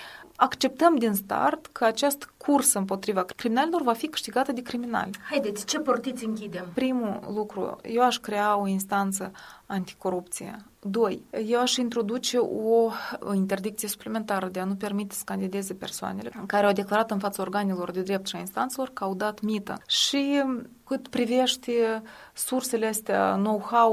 acceptăm 0.41 0.97
din 0.97 1.13
start 1.13 1.67
că 1.67 1.85
această 1.85 2.27
cursă 2.37 2.79
împotriva 2.79 3.23
criminalilor 3.23 3.83
va 3.83 3.93
fi 3.93 4.07
câștigată 4.07 4.53
de 4.53 4.63
criminali. 4.63 5.11
Haideți, 5.31 5.67
ce 5.67 5.79
portiți 5.79 6.25
închidem? 6.25 6.67
Primul 6.75 7.21
lucru, 7.35 7.79
eu 7.83 8.03
aș 8.03 8.19
crea 8.19 8.57
o 8.57 8.67
instanță 8.67 9.33
anticorupție. 9.67 10.57
Doi, 10.81 11.23
eu 11.47 11.61
aș 11.61 11.77
introduce 11.77 12.39
o 12.39 13.35
interdicție 13.35 13.89
suplimentară 13.89 14.47
de 14.47 14.61
a 14.61 14.65
nu 14.65 14.75
permite 14.75 15.15
să 15.15 15.23
candideze 15.25 15.75
persoanele 15.75 16.31
care 16.47 16.67
au 16.67 16.73
declarat 16.73 17.11
în 17.11 17.19
fața 17.19 17.43
organelor 17.43 17.91
de 17.91 18.03
drept 18.03 18.27
și 18.27 18.37
a 18.37 18.39
instanțelor 18.39 18.91
că 18.93 19.05
au 19.05 19.15
dat 19.15 19.41
mită. 19.41 19.83
Și 19.87 20.43
cât 20.85 21.09
privește 21.09 22.03
sursele 22.35 22.87
astea, 22.87 23.35
know-how, 23.35 23.93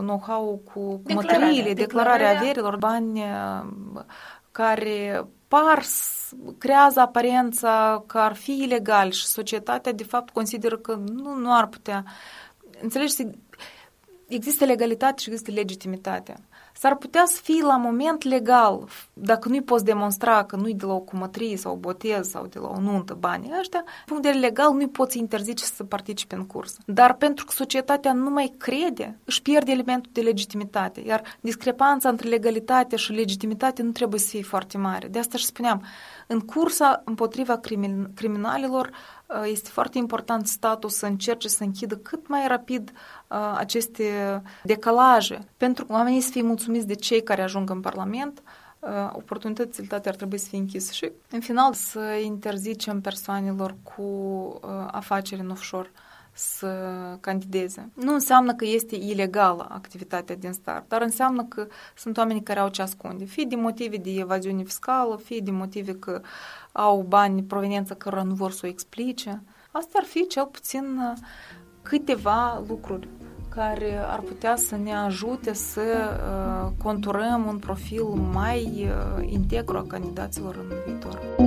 know-how 0.00 0.60
cu 0.72 1.02
mătăriile, 1.14 1.72
declararea 1.72 2.38
averilor, 2.38 2.76
bani 2.76 3.22
care 4.50 5.26
par, 5.48 5.84
creează 6.58 7.00
aparența 7.00 8.04
că 8.06 8.18
ar 8.18 8.34
fi 8.34 8.62
ilegal 8.62 9.10
și 9.10 9.26
societatea 9.26 9.92
de 9.92 10.04
fapt 10.04 10.32
consideră 10.32 10.76
că 10.76 10.94
nu, 10.94 11.34
nu 11.34 11.54
ar 11.54 11.66
putea. 11.66 12.04
Înțelegi? 12.80 13.14
Există 14.28 14.64
legalitate 14.64 15.22
și 15.22 15.28
există 15.28 15.50
legitimitate 15.50 16.36
s-ar 16.78 16.96
putea 16.96 17.24
să 17.26 17.40
fie 17.42 17.62
la 17.62 17.76
moment 17.76 18.22
legal, 18.22 18.88
dacă 19.12 19.48
nu-i 19.48 19.62
poți 19.62 19.84
demonstra 19.84 20.44
că 20.44 20.56
nu-i 20.56 20.74
de 20.74 20.84
la 20.84 20.92
o 20.92 20.98
cumătrie 20.98 21.56
sau 21.56 21.72
o 21.72 21.76
botez 21.76 22.28
sau 22.28 22.46
de 22.46 22.58
la 22.58 22.68
o 22.68 22.80
nuntă 22.80 23.16
banii 23.18 23.52
ăștia, 23.58 23.84
punct 24.06 24.22
de 24.22 24.28
legal 24.28 24.72
nu-i 24.72 24.88
poți 24.88 25.18
interzice 25.18 25.64
să 25.64 25.84
participe 25.84 26.34
în 26.34 26.46
curs. 26.46 26.76
Dar 26.86 27.14
pentru 27.14 27.44
că 27.44 27.52
societatea 27.52 28.12
nu 28.12 28.30
mai 28.30 28.52
crede, 28.58 29.18
își 29.24 29.42
pierde 29.42 29.70
elementul 29.70 30.10
de 30.14 30.20
legitimitate, 30.20 31.00
iar 31.00 31.22
discrepanța 31.40 32.08
între 32.08 32.28
legalitate 32.28 32.96
și 32.96 33.12
legitimitate 33.12 33.82
nu 33.82 33.90
trebuie 33.90 34.20
să 34.20 34.28
fie 34.28 34.42
foarte 34.42 34.78
mare. 34.78 35.08
De 35.08 35.18
asta 35.18 35.36
și 35.36 35.44
spuneam, 35.44 35.82
în 36.26 36.40
cursa 36.40 37.02
împotriva 37.04 37.60
crimin- 37.60 38.14
criminalilor 38.14 38.86
uh, 38.86 39.15
este 39.44 39.70
foarte 39.70 39.98
important 39.98 40.46
statul 40.46 40.88
să 40.88 41.06
încerce 41.06 41.48
să 41.48 41.64
închidă 41.64 41.96
cât 41.96 42.28
mai 42.28 42.46
rapid 42.46 42.92
uh, 43.28 43.54
aceste 43.56 44.42
decalaje, 44.62 45.48
pentru 45.56 45.84
că 45.84 45.92
oamenii 45.92 46.20
să 46.20 46.30
fie 46.30 46.42
mulțumiți 46.42 46.86
de 46.86 46.94
cei 46.94 47.22
care 47.22 47.42
ajung 47.42 47.70
în 47.70 47.80
Parlament, 47.80 48.42
uh, 48.78 48.88
oportunitățile 49.12 49.86
ar 49.90 50.14
trebui 50.14 50.38
să 50.38 50.48
fie 50.48 50.58
închise. 50.58 50.92
Și, 50.92 51.10
în 51.30 51.40
final, 51.40 51.72
să 51.72 52.20
interzicem 52.24 53.00
persoanelor 53.00 53.76
cu 53.82 54.04
afaceri 54.90 55.40
în 55.40 55.50
offshore 55.50 55.90
să 56.36 56.68
candideze. 57.20 57.90
Nu 57.94 58.12
înseamnă 58.12 58.54
că 58.54 58.64
este 58.64 58.96
ilegală 58.96 59.66
activitatea 59.70 60.36
din 60.36 60.52
start, 60.52 60.88
dar 60.88 61.02
înseamnă 61.02 61.44
că 61.44 61.66
sunt 61.96 62.16
oameni 62.16 62.42
care 62.42 62.60
au 62.60 62.68
ce 62.68 62.82
ascunde, 62.82 63.24
fie 63.24 63.44
din 63.44 63.60
motive 63.60 63.96
de 63.96 64.10
evaziune 64.10 64.62
fiscală, 64.62 65.16
fie 65.16 65.38
din 65.38 65.54
motive 65.54 65.94
că 65.94 66.20
au 66.72 67.04
bani 67.08 67.42
proveniență 67.42 67.94
cărora 67.94 68.22
nu 68.22 68.34
vor 68.34 68.50
să 68.50 68.60
o 68.64 68.68
explice. 68.68 69.42
Asta 69.70 69.98
ar 69.98 70.04
fi 70.04 70.26
cel 70.26 70.46
puțin 70.46 70.98
uh, 70.98 71.18
câteva 71.82 72.64
lucruri 72.68 73.08
care 73.48 73.98
ar 74.08 74.20
putea 74.20 74.56
să 74.56 74.76
ne 74.76 74.94
ajute 74.94 75.52
să 75.52 75.80
uh, 75.80 76.72
conturăm 76.82 77.46
un 77.46 77.58
profil 77.58 78.04
mai 78.32 78.88
uh, 78.88 79.28
integru 79.30 79.76
a 79.76 79.84
candidaților 79.88 80.54
în 80.54 80.76
viitor. 80.86 81.45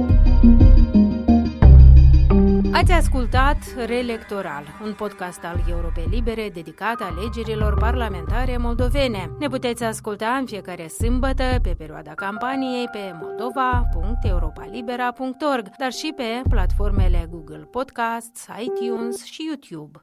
Ați 2.74 2.92
ascultat 2.92 3.58
Relectoral, 3.86 4.64
un 4.84 4.94
podcast 4.94 5.44
al 5.44 5.64
Europei 5.70 6.06
Libere 6.10 6.50
dedicat 6.54 7.02
alegerilor 7.02 7.78
parlamentare 7.78 8.58
moldovene. 8.58 9.32
Ne 9.40 9.48
puteți 9.48 9.84
asculta 9.84 10.28
în 10.28 10.46
fiecare 10.46 10.88
sâmbătă 10.88 11.44
pe 11.62 11.76
perioada 11.78 12.14
campaniei 12.14 12.88
pe 12.92 13.16
moldova.europalibera.org, 13.22 15.70
dar 15.78 15.92
și 15.92 16.14
pe 16.16 16.42
platformele 16.50 17.28
Google 17.30 17.68
Podcasts, 17.72 18.48
iTunes 18.64 19.24
și 19.24 19.46
YouTube. 19.46 20.00